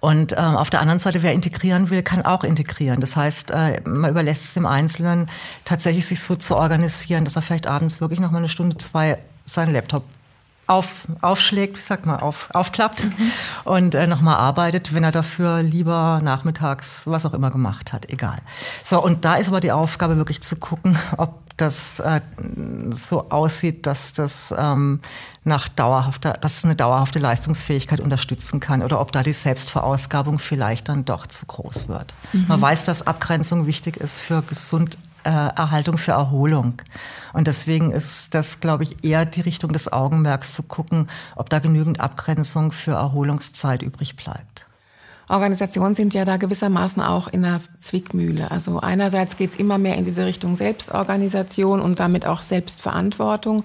Und 0.00 0.32
äh, 0.32 0.36
auf 0.36 0.70
der 0.70 0.80
anderen 0.80 0.98
Seite, 0.98 1.22
wer 1.22 1.32
integrieren 1.32 1.90
will, 1.90 2.02
kann 2.02 2.22
auch 2.22 2.44
integrieren. 2.44 3.00
Das 3.00 3.16
heißt, 3.16 3.50
äh, 3.50 3.80
man 3.84 4.10
überlässt 4.10 4.44
es 4.44 4.54
dem 4.54 4.66
Einzelnen 4.66 5.28
tatsächlich 5.64 6.06
sich 6.06 6.20
so 6.20 6.36
zu 6.36 6.56
organisieren, 6.56 7.24
dass 7.24 7.36
er 7.36 7.42
vielleicht 7.42 7.66
abends 7.66 8.00
wirklich 8.00 8.20
noch 8.20 8.30
mal 8.30 8.38
eine 8.38 8.48
Stunde, 8.48 8.76
zwei 8.76 9.18
seinen 9.44 9.72
Laptop 9.72 10.04
auf, 10.66 11.06
aufschlägt, 11.20 11.76
wie 11.76 11.80
sagt 11.80 12.06
man, 12.06 12.18
auf, 12.18 12.48
aufklappt 12.52 13.04
mhm. 13.04 13.32
und 13.64 13.94
äh, 13.94 14.06
nochmal 14.06 14.36
arbeitet, 14.36 14.94
wenn 14.94 15.04
er 15.04 15.12
dafür 15.12 15.62
lieber 15.62 16.20
nachmittags 16.22 17.06
was 17.06 17.24
auch 17.24 17.34
immer 17.34 17.50
gemacht 17.50 17.92
hat, 17.92 18.10
egal. 18.10 18.38
So, 18.82 19.02
und 19.02 19.24
da 19.24 19.34
ist 19.36 19.48
aber 19.48 19.60
die 19.60 19.72
Aufgabe 19.72 20.16
wirklich 20.16 20.42
zu 20.42 20.56
gucken, 20.56 20.98
ob 21.16 21.46
das 21.56 22.00
äh, 22.00 22.20
so 22.90 23.30
aussieht, 23.30 23.86
dass 23.86 24.12
das 24.12 24.54
ähm, 24.56 25.00
nach 25.44 25.68
dauerhafter, 25.68 26.32
dass 26.34 26.58
es 26.58 26.64
eine 26.64 26.74
dauerhafte 26.74 27.18
Leistungsfähigkeit 27.18 28.00
unterstützen 28.00 28.60
kann 28.60 28.82
oder 28.82 29.00
ob 29.00 29.12
da 29.12 29.22
die 29.22 29.32
Selbstverausgabung 29.32 30.38
vielleicht 30.38 30.88
dann 30.88 31.04
doch 31.04 31.26
zu 31.26 31.46
groß 31.46 31.88
wird. 31.88 32.14
Mhm. 32.32 32.46
Man 32.48 32.60
weiß, 32.60 32.84
dass 32.84 33.06
Abgrenzung 33.06 33.66
wichtig 33.66 33.96
ist 33.96 34.20
für 34.20 34.42
Gesunderhaltung, 34.42 35.05
äh, 35.26 35.96
für 35.96 36.12
Erholung. 36.12 36.80
Und 37.32 37.46
deswegen 37.46 37.92
ist 37.92 38.34
das, 38.34 38.60
glaube 38.60 38.84
ich, 38.84 39.04
eher 39.04 39.24
die 39.24 39.40
Richtung 39.40 39.72
des 39.72 39.92
Augenmerks 39.92 40.54
zu 40.54 40.62
gucken, 40.62 41.08
ob 41.34 41.50
da 41.50 41.58
genügend 41.58 42.00
Abgrenzung 42.00 42.72
für 42.72 42.92
Erholungszeit 42.92 43.82
übrig 43.82 44.16
bleibt. 44.16 44.66
Organisationen 45.28 45.96
sind 45.96 46.14
ja 46.14 46.24
da 46.24 46.36
gewissermaßen 46.36 47.02
auch 47.02 47.26
in 47.26 47.42
der 47.42 47.60
Zwickmühle. 47.80 48.50
Also 48.50 48.78
einerseits 48.78 49.36
geht 49.36 49.52
es 49.52 49.58
immer 49.58 49.76
mehr 49.76 49.96
in 49.96 50.04
diese 50.04 50.24
Richtung 50.24 50.56
Selbstorganisation 50.56 51.80
und 51.80 51.98
damit 51.98 52.26
auch 52.26 52.42
Selbstverantwortung. 52.42 53.64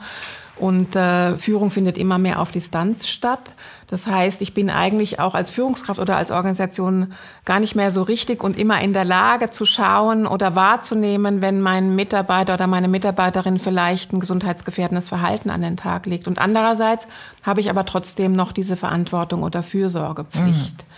Und 0.58 0.96
äh, 0.96 1.36
Führung 1.38 1.72
findet 1.72 1.98
immer 1.98 2.18
mehr 2.18 2.40
auf 2.40 2.52
Distanz 2.52 3.08
statt. 3.08 3.54
Das 3.88 4.08
heißt, 4.08 4.42
ich 4.42 4.54
bin 4.54 4.70
eigentlich 4.70 5.20
auch 5.20 5.34
als 5.34 5.52
Führungskraft 5.52 6.00
oder 6.00 6.16
als 6.16 6.32
Organisation 6.32 7.14
gar 7.44 7.60
nicht 7.60 7.76
mehr 7.76 7.92
so 7.92 8.04
richtig 8.04 8.42
und 8.42 8.58
immer 8.58 8.80
in 8.82 8.94
der 8.94 9.04
Lage 9.04 9.50
zu 9.50 9.66
schauen 9.66 10.26
oder 10.26 10.56
wahrzunehmen, 10.56 11.42
wenn 11.42 11.60
mein 11.60 11.94
Mitarbeiter 11.96 12.54
oder 12.54 12.68
meine 12.68 12.88
Mitarbeiterin 12.88 13.60
vielleicht 13.60 14.14
ein 14.14 14.22
gesundheitsgefährdendes 14.22 15.10
Verhalten 15.10 15.50
an 15.50 15.62
den 15.62 15.76
Tag 15.76 16.06
legt. 16.06 16.28
Und 16.28 16.40
andererseits 16.40 17.06
habe 17.44 17.60
ich 17.60 17.70
aber 17.70 17.86
trotzdem 17.86 18.34
noch 18.34 18.54
diese 18.54 18.78
Verantwortung 18.78 19.44
oder 19.44 19.62
Fürsorgepflicht. 19.62 20.78
Mhm. 20.78 20.92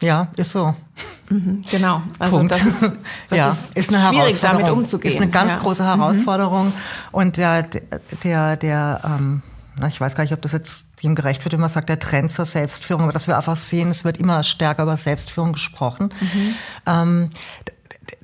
Ja, 0.00 0.28
ist 0.36 0.52
so. 0.52 0.74
Mhm, 1.28 1.62
genau. 1.70 2.02
Also 2.18 2.38
Punkt. 2.38 2.52
Das 2.52 2.62
ist, 2.64 2.82
das 3.28 3.38
ja, 3.38 3.50
ist, 3.50 3.76
ist 3.76 3.94
eine 3.94 4.06
schwierig, 4.06 4.40
damit 4.40 4.68
umzugehen. 4.68 5.12
Ist 5.12 5.20
eine 5.20 5.30
ganz 5.30 5.54
ja. 5.54 5.60
große 5.60 5.84
Herausforderung. 5.84 6.66
Mhm. 6.66 6.72
Und 7.12 7.36
der, 7.36 7.66
der, 8.24 8.56
der, 8.56 9.00
ähm, 9.04 9.42
ich 9.86 10.00
weiß 10.00 10.14
gar 10.14 10.24
nicht, 10.24 10.32
ob 10.32 10.42
das 10.42 10.52
jetzt 10.52 10.84
dem 11.02 11.14
gerecht 11.14 11.44
wird, 11.44 11.52
wenn 11.52 11.60
man 11.60 11.70
sagt, 11.70 11.88
der 11.88 11.98
Trend 11.98 12.30
zur 12.30 12.44
Selbstführung, 12.44 13.04
aber 13.04 13.12
dass 13.12 13.26
wir 13.26 13.36
einfach 13.36 13.56
sehen, 13.56 13.88
es 13.88 14.04
wird 14.04 14.18
immer 14.18 14.42
stärker 14.42 14.82
über 14.82 14.96
Selbstführung 14.96 15.52
gesprochen. 15.52 16.12
Mhm. 16.20 16.54
Ähm, 16.86 17.30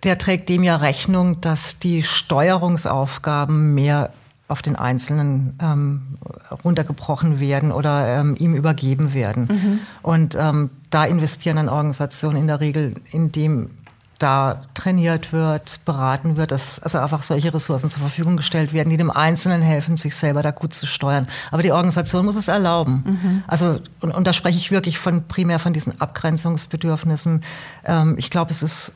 der 0.03 0.19
trägt 0.19 0.49
dem 0.49 0.63
ja 0.63 0.77
Rechnung, 0.77 1.41
dass 1.41 1.79
die 1.79 2.03
Steuerungsaufgaben 2.03 3.75
mehr 3.75 4.13
auf 4.49 4.63
den 4.63 4.77
Einzelnen 4.77 5.59
ähm, 5.61 6.19
runtergebrochen 6.65 7.41
werden 7.41 7.73
oder 7.73 8.21
ähm, 8.21 8.37
ihm 8.39 8.55
übergeben 8.55 9.13
werden. 9.13 9.49
Mhm. 9.51 9.79
Und 10.03 10.37
ähm, 10.39 10.71
da 10.91 11.05
investieren 11.05 11.57
dann 11.57 11.69
Organisationen 11.69 12.39
in 12.39 12.47
der 12.47 12.61
Regel, 12.61 12.95
indem 13.11 13.71
da 14.19 14.63
trainiert 14.75 15.33
wird, 15.33 15.85
beraten 15.85 16.37
wird, 16.37 16.51
dass 16.51 16.81
also 16.81 16.99
einfach 16.99 17.23
solche 17.23 17.53
Ressourcen 17.53 17.91
zur 17.91 18.01
Verfügung 18.01 18.37
gestellt 18.37 18.73
werden, 18.73 18.89
die 18.89 18.97
dem 18.97 19.11
Einzelnen 19.11 19.61
helfen, 19.63 19.97
sich 19.97 20.17
selber 20.17 20.43
da 20.43 20.53
gut 20.53 20.73
zu 20.73 20.87
steuern. 20.87 21.27
Aber 21.51 21.63
die 21.63 21.73
Organisation 21.73 22.25
muss 22.25 22.37
es 22.37 22.49
erlauben. 22.49 23.05
Mhm. 23.05 23.45
Also 23.47 23.81
und, 24.01 24.13
und, 24.13 24.27
da 24.27 24.33
spreche 24.33 24.59
ich 24.59 24.71
wirklich 24.71 24.99
von 24.99 25.29
primär 25.29 25.59
von 25.59 25.73
diesen 25.73 26.01
Abgrenzungsbedürfnissen. 26.01 27.43
Ähm, 27.85 28.15
ich 28.17 28.31
glaube, 28.31 28.53
es 28.53 28.63
ist 28.63 28.95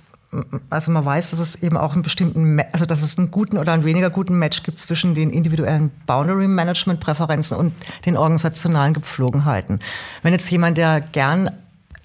also 0.69 0.93
man 0.93 1.05
weiß, 1.05 1.31
dass 1.31 1.41
es 1.41 1.63
eben 1.63 1.77
auch 1.77 1.95
einen 1.95 2.03
bestimmten, 2.03 2.61
also 2.73 2.87
dass 2.87 3.03
es 3.03 3.19
einen 3.19 3.31
guten 3.31 3.59
oder 3.59 3.73
einen 3.73 3.85
weniger 3.85 4.11
guten 4.11 4.39
Match 4.39 4.63
gibt 4.63 4.79
zwischen 4.79 5.15
den 5.15 5.31
individuellen 5.31 5.91
Boundary 6.07 6.47
Management 6.47 7.01
Präferenzen 7.01 7.57
und 7.57 7.75
den 8.07 8.17
organisationalen 8.17 8.95
Gepflogenheiten. 8.95 9.81
Wenn 10.23 10.33
jetzt 10.33 10.51
jemand, 10.51 10.79
der 10.79 11.01
gern 11.01 11.51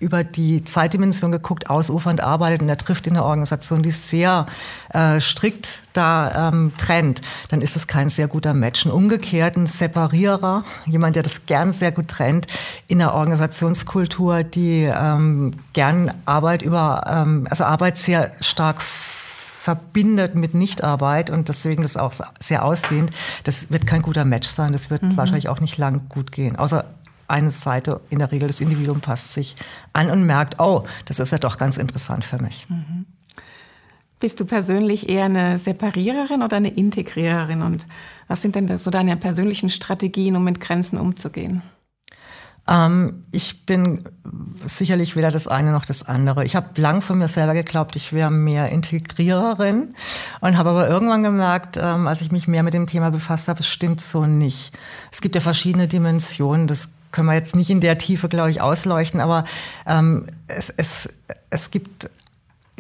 über 0.06 0.24
die 0.24 0.64
Zeitdimension 0.64 1.32
geguckt, 1.32 1.68
ausufernd 1.68 2.22
arbeitet 2.22 2.62
und 2.62 2.70
er 2.70 2.78
trifft 2.78 3.08
in 3.08 3.18
einer 3.18 3.26
Organisation, 3.26 3.82
die 3.82 3.90
sehr 3.90 4.46
äh, 4.94 5.20
strikt 5.20 5.80
da 5.94 6.50
ähm, 6.50 6.74
trennt, 6.78 7.22
dann 7.50 7.62
ist 7.62 7.76
es 7.76 7.88
kein 7.88 8.10
sehr 8.10 8.28
guter 8.28 8.54
Match. 8.54 8.86
Ein 8.86 8.92
umgekehrten 8.92 9.66
Separierer, 9.66 10.64
jemand, 10.86 11.16
der 11.16 11.24
das 11.24 11.48
gern 11.48 11.74
sehr 11.74 11.92
gut 11.92 12.08
trennt, 12.08 12.46
in 12.88 13.02
einer 13.02 13.16
Organisationskultur, 13.16 14.44
die 14.44 14.84
ähm, 14.84 15.56
gern 15.74 16.14
Arbeit 16.26 16.62
über, 16.62 17.04
ähm, 17.10 17.48
also 17.50 17.64
Arbeit 17.64 17.98
sehr 17.98 18.32
stark 18.42 18.84
verbindet 18.84 20.36
mit 20.36 20.54
Nichtarbeit 20.54 21.32
und 21.32 21.50
deswegen 21.50 21.82
das 21.82 21.98
auch 21.98 22.14
sehr 22.40 22.64
ausdehnt, 22.64 23.10
das 23.44 23.72
wird 23.72 23.88
kein 23.88 24.04
guter 24.04 24.24
Match 24.24 24.48
sein. 24.48 24.72
Das 24.72 24.92
wird 24.92 25.02
mhm. 25.02 25.18
wahrscheinlich 25.18 25.50
auch 25.50 25.60
nicht 25.60 25.80
lang 25.80 26.02
gut 26.08 26.32
gehen. 26.32 26.56
Außer 26.56 26.86
eine 27.28 27.50
Seite, 27.50 28.02
in 28.10 28.20
der 28.20 28.32
Regel 28.32 28.48
das 28.48 28.62
Individuum 28.62 29.02
passt 29.02 29.34
sich 29.34 29.56
an 29.94 30.10
und 30.10 30.26
merkt, 30.26 30.60
oh, 30.60 30.84
das 31.06 31.20
ist 31.20 31.32
ja 31.32 31.38
doch 31.38 31.58
ganz 31.58 31.78
interessant 31.78 32.26
für 32.26 32.42
mich. 32.42 32.68
Mhm. 32.70 33.06
Bist 34.20 34.40
du 34.40 34.46
persönlich 34.46 35.10
eher 35.10 35.26
eine 35.26 35.60
Separiererin 35.60 36.42
oder 36.42 36.58
eine 36.58 36.74
Integriererin? 36.74 37.62
Und 37.62 37.86
was 38.28 38.42
sind 38.42 38.56
denn 38.56 38.78
so 38.78 38.90
deine 38.90 39.18
persönlichen 39.18 39.70
Strategien, 39.70 40.36
um 40.36 40.44
mit 40.44 40.60
Grenzen 40.60 40.98
umzugehen? 40.98 41.62
Ähm, 42.68 43.26
ich 43.32 43.66
bin 43.66 44.04
sicherlich 44.66 45.16
weder 45.16 45.30
das 45.30 45.48
eine 45.48 45.72
noch 45.72 45.86
das 45.86 46.08
andere. 46.08 46.46
Ich 46.46 46.56
habe 46.56 46.82
lang 46.82 47.02
von 47.02 47.20
mir 47.20 47.28
selber 47.28 47.54
geglaubt, 47.54 47.96
ich 47.96 48.12
wäre 48.12 48.32
mehr 48.32 48.70
Integriererin 48.70 49.94
und 50.42 50.58
habe 50.58 50.72
aber 50.72 50.90
irgendwann 50.90 51.22
gemerkt, 51.22 51.78
ähm, 51.78 52.08
als 52.08 52.22
ich 52.22 52.32
mich 52.32 52.48
mehr 52.48 52.64
mit 52.64 52.74
dem 52.74 52.88
Thema 52.88 53.12
befasst 53.12 53.48
habe, 53.48 53.60
es 53.60 53.68
stimmt 53.68 54.02
so 54.02 54.26
nicht. 54.26 54.76
Es 55.12 55.22
gibt 55.22 55.36
ja 55.36 55.42
verschiedene 55.42 55.88
Dimensionen 55.88 56.66
des 56.66 56.95
können 57.16 57.28
wir 57.28 57.34
jetzt 57.34 57.56
nicht 57.56 57.70
in 57.70 57.80
der 57.80 57.98
Tiefe, 57.98 58.28
glaube 58.28 58.52
ich, 58.52 58.62
ausleuchten, 58.62 59.22
aber 59.22 59.46
ähm, 59.88 60.28
es, 60.48 60.70
es, 60.70 61.10
es 61.50 61.72
gibt 61.72 62.10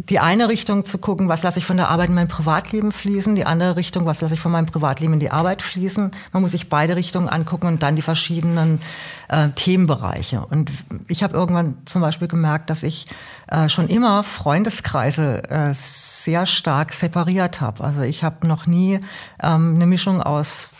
die 0.09 0.19
eine 0.19 0.49
Richtung 0.49 0.83
zu 0.83 0.97
gucken, 0.97 1.29
was 1.29 1.43
lasse 1.43 1.57
ich 1.57 1.65
von 1.65 1.77
der 1.77 1.87
Arbeit 1.87 2.09
in 2.09 2.15
mein 2.15 2.27
Privatleben 2.27 2.91
fließen, 2.91 3.33
die 3.33 3.45
andere 3.45 3.77
Richtung, 3.77 4.05
was 4.05 4.19
lasse 4.19 4.33
ich 4.33 4.41
von 4.41 4.51
meinem 4.51 4.65
Privatleben 4.65 5.13
in 5.13 5.21
die 5.21 5.31
Arbeit 5.31 5.61
fließen. 5.61 6.11
Man 6.33 6.41
muss 6.41 6.51
sich 6.51 6.67
beide 6.67 6.97
Richtungen 6.97 7.29
angucken 7.29 7.67
und 7.67 7.81
dann 7.81 7.95
die 7.95 8.01
verschiedenen 8.01 8.81
äh, 9.29 9.49
Themenbereiche. 9.55 10.45
Und 10.45 10.69
ich 11.07 11.23
habe 11.23 11.33
irgendwann 11.33 11.77
zum 11.85 12.01
Beispiel 12.01 12.27
gemerkt, 12.27 12.69
dass 12.69 12.83
ich 12.83 13.07
äh, 13.47 13.69
schon 13.69 13.87
immer 13.87 14.23
Freundeskreise 14.23 15.49
äh, 15.49 15.69
sehr 15.73 16.45
stark 16.45 16.91
separiert 16.91 17.61
habe. 17.61 17.81
Also 17.81 18.01
ich 18.01 18.25
habe 18.25 18.45
noch 18.45 18.67
nie 18.67 18.99
ähm, 19.41 19.75
eine 19.75 19.85
Mischung 19.85 20.21
aus 20.21 20.71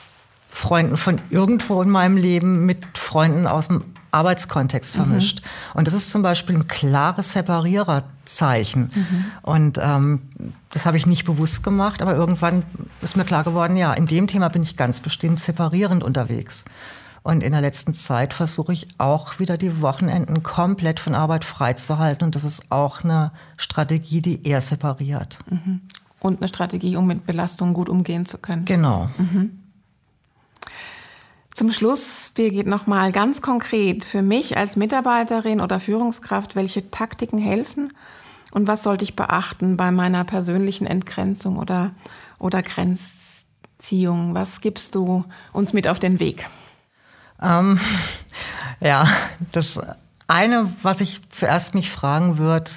Freunden 0.56 0.96
von 0.96 1.20
irgendwo 1.32 1.82
in 1.82 1.90
meinem 1.90 2.16
Leben 2.16 2.66
mit 2.66 2.98
Freunden 2.98 3.46
aus 3.46 3.68
dem 3.68 3.84
Arbeitskontext 4.12 4.96
mhm. 4.96 5.00
vermischt. 5.02 5.42
Mhm. 5.42 5.80
Und 5.80 5.88
das 5.88 5.94
ist 5.94 6.12
zum 6.12 6.22
Beispiel 6.22 6.56
ein 6.56 6.70
klares 6.70 7.34
Separiererzeichen. 7.34 8.90
Mhm. 8.96 9.26
Und 9.42 9.80
ähm, 9.84 10.22
das 10.72 10.86
habe 10.86 10.96
ich 10.96 11.06
nicht 11.08 11.26
bewusst 11.26 11.62
gemacht, 11.66 12.02
aber 12.02 12.16
irgendwann 12.16 12.64
ist 13.02 13.18
mir 13.18 13.26
klar 13.26 13.44
geworden, 13.44 13.76
ja, 13.76 13.92
in 13.92 14.08
dem 14.08 14.28
Thema 14.28 14.48
bin 14.48 14.64
ich 14.64 14.78
ganz 14.78 15.02
bestimmt 15.02 15.42
separierend 15.42 16.06
unterwegs. 16.06 16.64
Und 17.22 17.44
in 17.44 17.52
der 17.52 17.62
letzten 17.62 17.94
Zeit 17.94 18.34
versuche 18.34 18.72
ich 18.72 18.88
auch 18.98 19.40
wieder 19.40 19.58
die 19.58 19.82
Wochenenden 19.82 20.42
komplett 20.42 21.02
von 21.02 21.16
Arbeit 21.16 21.44
freizuhalten. 21.44 22.24
Und 22.24 22.36
das 22.36 22.46
ist 22.46 22.72
auch 22.72 23.04
eine 23.04 23.34
Strategie, 23.58 24.22
die 24.22 24.48
eher 24.48 24.62
separiert. 24.62 25.40
Mhm. 25.50 25.82
Und 26.22 26.40
eine 26.40 26.48
Strategie, 26.48 26.96
um 26.96 27.08
mit 27.08 27.26
Belastungen 27.26 27.74
gut 27.74 27.90
umgehen 27.90 28.26
zu 28.26 28.38
können. 28.38 28.64
Genau. 28.64 29.10
Mhm. 29.18 29.65
Zum 31.56 31.72
Schluss, 31.72 32.34
Birgit, 32.36 32.68
nochmal 32.68 33.14
ganz 33.14 33.42
konkret 33.42 34.04
für 34.04 34.22
mich 34.22 34.58
als 34.58 34.76
Mitarbeiterin 34.76 35.62
oder 35.62 35.80
Führungskraft, 35.80 36.58
welche 36.58 36.92
Taktiken 36.92 37.38
helfen 37.38 37.94
und 38.52 38.68
was 38.68 38.84
sollte 38.84 39.06
ich 39.06 39.16
beachten 39.16 39.78
bei 39.78 39.90
meiner 39.90 40.26
persönlichen 40.26 40.86
Entgrenzung 40.86 41.58
oder, 41.58 41.92
oder 42.40 42.62
Grenzziehung? 42.62 44.34
Was 44.34 44.60
gibst 44.60 44.96
du 44.96 45.24
uns 45.54 45.72
mit 45.72 45.88
auf 45.88 45.98
den 45.98 46.20
Weg? 46.20 46.46
Ähm, 47.42 47.80
ja, 48.82 49.08
das 49.54 49.80
eine, 50.28 50.74
was 50.82 51.00
ich 51.00 51.22
zuerst 51.30 51.74
mich 51.74 51.90
fragen 51.90 52.38
würde 52.38 52.72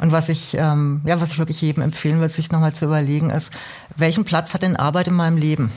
und 0.00 0.12
was 0.12 0.28
ich, 0.28 0.52
ähm, 0.52 1.00
ja, 1.06 1.18
was 1.22 1.32
ich 1.32 1.38
wirklich 1.38 1.62
jedem 1.62 1.82
empfehlen 1.82 2.20
würde, 2.20 2.34
sich 2.34 2.52
nochmal 2.52 2.74
zu 2.74 2.84
überlegen, 2.84 3.30
ist, 3.30 3.54
welchen 3.96 4.26
Platz 4.26 4.52
hat 4.52 4.60
denn 4.60 4.76
Arbeit 4.76 5.08
in 5.08 5.14
meinem 5.14 5.38
Leben? 5.38 5.72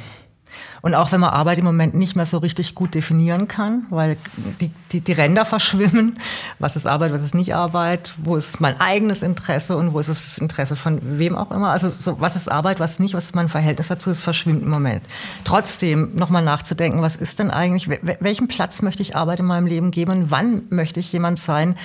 Und 0.81 0.95
auch 0.95 1.11
wenn 1.11 1.19
man 1.19 1.29
Arbeit 1.29 1.59
im 1.59 1.65
Moment 1.65 1.93
nicht 1.93 2.15
mehr 2.15 2.25
so 2.25 2.39
richtig 2.39 2.73
gut 2.73 2.95
definieren 2.95 3.47
kann, 3.47 3.85
weil 3.89 4.17
die, 4.59 4.71
die, 4.91 5.01
die 5.01 5.11
Ränder 5.11 5.45
verschwimmen, 5.51 6.19
was 6.59 6.75
ist 6.75 6.87
Arbeit, 6.87 7.13
was 7.13 7.21
ist 7.21 7.35
nicht 7.35 7.53
Arbeit, 7.53 8.13
wo 8.17 8.35
ist 8.35 8.59
mein 8.59 8.79
eigenes 8.79 9.21
Interesse 9.21 9.77
und 9.77 9.93
wo 9.93 9.99
ist 9.99 10.09
das 10.09 10.37
Interesse 10.39 10.75
von 10.75 10.99
wem 11.19 11.35
auch 11.35 11.51
immer. 11.51 11.69
Also 11.69 11.91
so, 11.95 12.19
was 12.19 12.35
ist 12.35 12.51
Arbeit, 12.51 12.79
was 12.79 12.99
nicht, 12.99 13.13
was 13.13 13.25
ist 13.25 13.35
mein 13.35 13.49
Verhältnis 13.49 13.89
dazu, 13.89 14.09
es 14.09 14.21
verschwimmt 14.21 14.63
im 14.63 14.69
Moment. 14.69 15.03
Trotzdem 15.43 16.15
nochmal 16.15 16.43
nachzudenken, 16.43 17.01
was 17.01 17.15
ist 17.15 17.39
denn 17.39 17.51
eigentlich, 17.51 17.87
welchen 18.19 18.47
Platz 18.47 18.81
möchte 18.81 19.03
ich 19.03 19.15
Arbeit 19.15 19.39
in 19.39 19.45
meinem 19.45 19.67
Leben 19.67 19.91
geben? 19.91 20.25
Wann 20.29 20.63
möchte 20.69 20.99
ich 20.99 21.11
jemand 21.13 21.39
sein, 21.39 21.75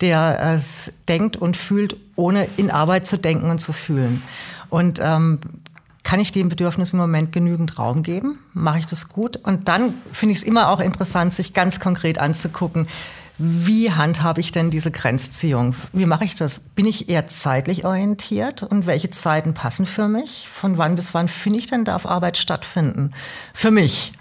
der 0.00 0.54
es 0.54 0.92
denkt 1.08 1.36
und 1.36 1.56
fühlt, 1.56 1.96
ohne 2.16 2.48
in 2.56 2.70
Arbeit 2.70 3.06
zu 3.06 3.18
denken 3.18 3.50
und 3.50 3.60
zu 3.60 3.72
fühlen? 3.72 4.22
Und 4.68 4.98
ähm, 5.02 5.40
kann 6.06 6.20
ich 6.20 6.30
dem 6.30 6.48
Bedürfnis 6.48 6.92
im 6.92 7.00
Moment 7.00 7.32
genügend 7.32 7.80
Raum 7.80 8.04
geben? 8.04 8.38
Mache 8.52 8.78
ich 8.78 8.86
das 8.86 9.08
gut? 9.08 9.38
Und 9.38 9.66
dann 9.66 9.92
finde 10.12 10.34
ich 10.34 10.38
es 10.38 10.44
immer 10.44 10.70
auch 10.70 10.78
interessant, 10.78 11.32
sich 11.32 11.52
ganz 11.52 11.80
konkret 11.80 12.18
anzugucken, 12.18 12.86
wie 13.38 13.90
handhabe 13.90 14.40
ich 14.40 14.52
denn 14.52 14.70
diese 14.70 14.92
Grenzziehung? 14.92 15.74
Wie 15.92 16.06
mache 16.06 16.24
ich 16.24 16.36
das? 16.36 16.60
Bin 16.60 16.86
ich 16.86 17.08
eher 17.08 17.26
zeitlich 17.26 17.84
orientiert 17.84 18.62
und 18.62 18.86
welche 18.86 19.10
Zeiten 19.10 19.52
passen 19.52 19.84
für 19.84 20.06
mich? 20.06 20.48
Von 20.48 20.78
wann 20.78 20.94
bis 20.94 21.12
wann 21.12 21.26
finde 21.26 21.58
ich 21.58 21.66
denn, 21.66 21.84
darf 21.84 22.06
Arbeit 22.06 22.36
stattfinden? 22.36 23.10
Für 23.52 23.72
mich. 23.72 24.12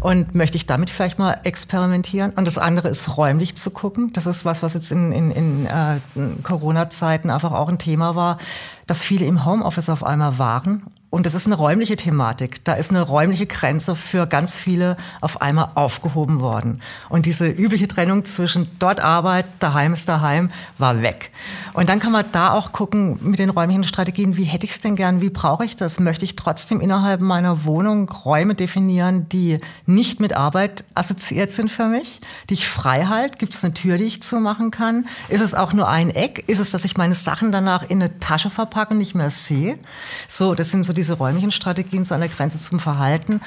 Und 0.00 0.34
möchte 0.34 0.56
ich 0.56 0.64
damit 0.64 0.88
vielleicht 0.88 1.18
mal 1.18 1.40
experimentieren? 1.44 2.30
Und 2.30 2.46
das 2.46 2.56
andere 2.56 2.88
ist 2.88 3.18
räumlich 3.18 3.54
zu 3.54 3.70
gucken. 3.70 4.14
Das 4.14 4.24
ist 4.24 4.46
was, 4.46 4.62
was 4.62 4.72
jetzt 4.72 4.90
in, 4.90 5.12
in, 5.12 5.30
in 5.30 5.66
äh, 5.66 5.98
Corona-Zeiten 6.42 7.28
einfach 7.28 7.52
auch 7.52 7.68
ein 7.68 7.78
Thema 7.78 8.16
war, 8.16 8.38
dass 8.86 9.04
viele 9.04 9.26
im 9.26 9.44
Homeoffice 9.44 9.90
auf 9.90 10.02
einmal 10.04 10.38
waren 10.38 10.82
und 11.14 11.26
das 11.26 11.34
ist 11.34 11.46
eine 11.46 11.54
räumliche 11.54 11.94
Thematik. 11.94 12.64
Da 12.64 12.74
ist 12.74 12.90
eine 12.90 13.00
räumliche 13.00 13.46
Grenze 13.46 13.94
für 13.94 14.26
ganz 14.26 14.56
viele 14.56 14.96
auf 15.20 15.40
einmal 15.40 15.68
aufgehoben 15.76 16.40
worden. 16.40 16.80
Und 17.08 17.26
diese 17.26 17.46
übliche 17.46 17.86
Trennung 17.86 18.24
zwischen 18.24 18.68
dort 18.80 18.98
Arbeit, 18.98 19.46
daheim 19.60 19.92
ist 19.92 20.08
daheim, 20.08 20.50
war 20.76 21.02
weg. 21.02 21.30
Und 21.72 21.88
dann 21.88 22.00
kann 22.00 22.10
man 22.10 22.24
da 22.32 22.50
auch 22.50 22.72
gucken 22.72 23.16
mit 23.22 23.38
den 23.38 23.50
räumlichen 23.50 23.84
Strategien, 23.84 24.36
wie 24.36 24.42
hätte 24.42 24.66
ich 24.66 24.72
es 24.72 24.80
denn 24.80 24.96
gern, 24.96 25.20
wie 25.20 25.30
brauche 25.30 25.64
ich 25.64 25.76
das? 25.76 26.00
Möchte 26.00 26.24
ich 26.24 26.34
trotzdem 26.34 26.80
innerhalb 26.80 27.20
meiner 27.20 27.64
Wohnung 27.64 28.08
Räume 28.08 28.56
definieren, 28.56 29.28
die 29.28 29.58
nicht 29.86 30.18
mit 30.18 30.32
Arbeit 30.32 30.84
assoziiert 30.96 31.52
sind 31.52 31.70
für 31.70 31.86
mich, 31.86 32.22
die 32.50 32.54
ich 32.54 32.66
frei 32.66 33.04
halte? 33.04 33.38
Gibt 33.38 33.54
es 33.54 33.62
eine 33.62 33.72
Tür, 33.72 33.98
die 33.98 34.04
ich 34.04 34.20
zumachen 34.24 34.72
kann? 34.72 35.06
Ist 35.28 35.42
es 35.42 35.54
auch 35.54 35.72
nur 35.72 35.88
ein 35.88 36.10
Eck? 36.10 36.42
Ist 36.48 36.58
es, 36.58 36.72
dass 36.72 36.84
ich 36.84 36.96
meine 36.96 37.14
Sachen 37.14 37.52
danach 37.52 37.84
in 37.84 38.02
eine 38.02 38.18
Tasche 38.18 38.50
verpacke 38.50 38.94
und 38.94 38.98
nicht 38.98 39.14
mehr 39.14 39.30
sehe? 39.30 39.78
So, 40.28 40.56
das 40.56 40.70
sind 40.70 40.82
so 40.82 40.92
die 40.92 41.03
diese 41.04 41.18
räumlichen 41.18 41.52
Strategien 41.52 42.06
zu 42.06 42.14
einer 42.14 42.28
Grenze 42.28 42.58
zum 42.58 42.80
Verhalten. 42.80 43.40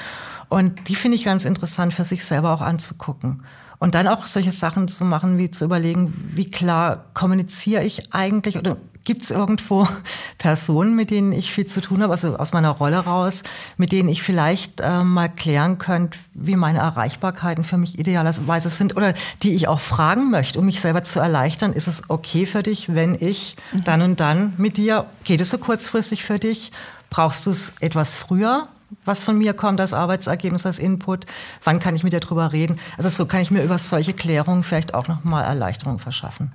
Und 0.48 0.88
die 0.88 0.94
finde 0.94 1.16
ich 1.16 1.24
ganz 1.24 1.44
interessant 1.44 1.92
für 1.92 2.04
sich 2.04 2.24
selber 2.24 2.52
auch 2.52 2.60
anzugucken. 2.60 3.42
Und 3.78 3.94
dann 3.94 4.08
auch 4.08 4.26
solche 4.26 4.50
Sachen 4.50 4.88
zu 4.88 5.04
machen, 5.04 5.38
wie 5.38 5.50
zu 5.50 5.64
überlegen, 5.64 6.12
wie 6.34 6.50
klar 6.50 7.04
kommuniziere 7.14 7.84
ich 7.84 8.12
eigentlich 8.12 8.58
oder 8.58 8.76
gibt 9.08 9.22
es 9.22 9.30
irgendwo 9.30 9.88
Personen, 10.38 10.94
mit 10.94 11.10
denen 11.10 11.32
ich 11.32 11.52
viel 11.52 11.66
zu 11.66 11.80
tun 11.80 12.02
habe, 12.02 12.12
also 12.12 12.36
aus 12.36 12.52
meiner 12.52 12.70
Rolle 12.70 12.98
raus, 12.98 13.42
mit 13.76 13.90
denen 13.90 14.08
ich 14.08 14.22
vielleicht 14.22 14.80
äh, 14.80 15.02
mal 15.02 15.28
klären 15.28 15.78
könnte, 15.78 16.18
wie 16.34 16.56
meine 16.56 16.80
Erreichbarkeiten 16.80 17.64
für 17.64 17.78
mich 17.78 17.98
idealerweise 17.98 18.68
sind 18.68 18.96
oder 18.96 19.14
die 19.42 19.54
ich 19.54 19.66
auch 19.66 19.80
fragen 19.80 20.30
möchte, 20.30 20.58
um 20.58 20.66
mich 20.66 20.80
selber 20.80 21.04
zu 21.04 21.20
erleichtern. 21.20 21.72
Ist 21.72 21.88
es 21.88 22.10
okay 22.10 22.44
für 22.46 22.62
dich, 22.62 22.94
wenn 22.94 23.16
ich 23.18 23.56
mhm. 23.72 23.84
dann 23.84 24.02
und 24.02 24.20
dann 24.20 24.52
mit 24.58 24.76
dir, 24.76 25.06
geht 25.24 25.40
es 25.40 25.50
so 25.50 25.58
kurzfristig 25.58 26.24
für 26.24 26.38
dich? 26.38 26.70
Brauchst 27.08 27.46
du 27.46 27.50
es 27.50 27.74
etwas 27.80 28.14
früher? 28.14 28.68
Was 29.04 29.22
von 29.22 29.38
mir 29.38 29.54
kommt 29.54 29.80
als 29.80 29.92
Arbeitsergebnis, 29.92 30.66
als 30.66 30.78
Input, 30.78 31.26
wann 31.64 31.78
kann 31.78 31.96
ich 31.96 32.04
mit 32.04 32.12
dir 32.12 32.20
drüber 32.20 32.52
reden. 32.52 32.78
Also 32.96 33.08
so 33.08 33.26
kann 33.26 33.40
ich 33.40 33.50
mir 33.50 33.62
über 33.62 33.78
solche 33.78 34.12
Klärungen 34.12 34.62
vielleicht 34.62 34.94
auch 34.94 35.08
nochmal 35.08 35.44
Erleichterung 35.44 35.98
verschaffen. 35.98 36.52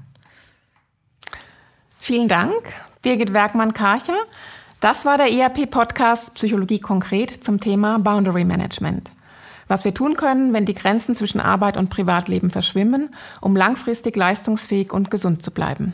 Vielen 2.00 2.28
Dank, 2.28 2.54
Birgit 3.02 3.34
Werkmann-Karcher. 3.34 4.18
Das 4.82 5.06
war 5.06 5.18
der 5.18 5.32
ERP-Podcast 5.32 6.34
Psychologie 6.34 6.80
konkret 6.80 7.32
zum 7.32 7.62
Thema 7.62 8.00
Boundary 8.00 8.44
Management. 8.44 9.12
Was 9.70 9.86
wir 9.86 9.94
tun 9.94 10.18
können, 10.18 10.52
wenn 10.52 10.66
die 10.66 10.74
Grenzen 10.74 11.16
zwischen 11.16 11.40
Arbeit 11.40 11.78
und 11.78 11.90
Privatleben 11.90 12.52
verschwimmen, 12.52 13.10
um 13.40 13.56
langfristig 13.56 14.18
leistungsfähig 14.18 14.92
und 14.92 15.10
gesund 15.10 15.42
zu 15.42 15.52
bleiben. 15.52 15.94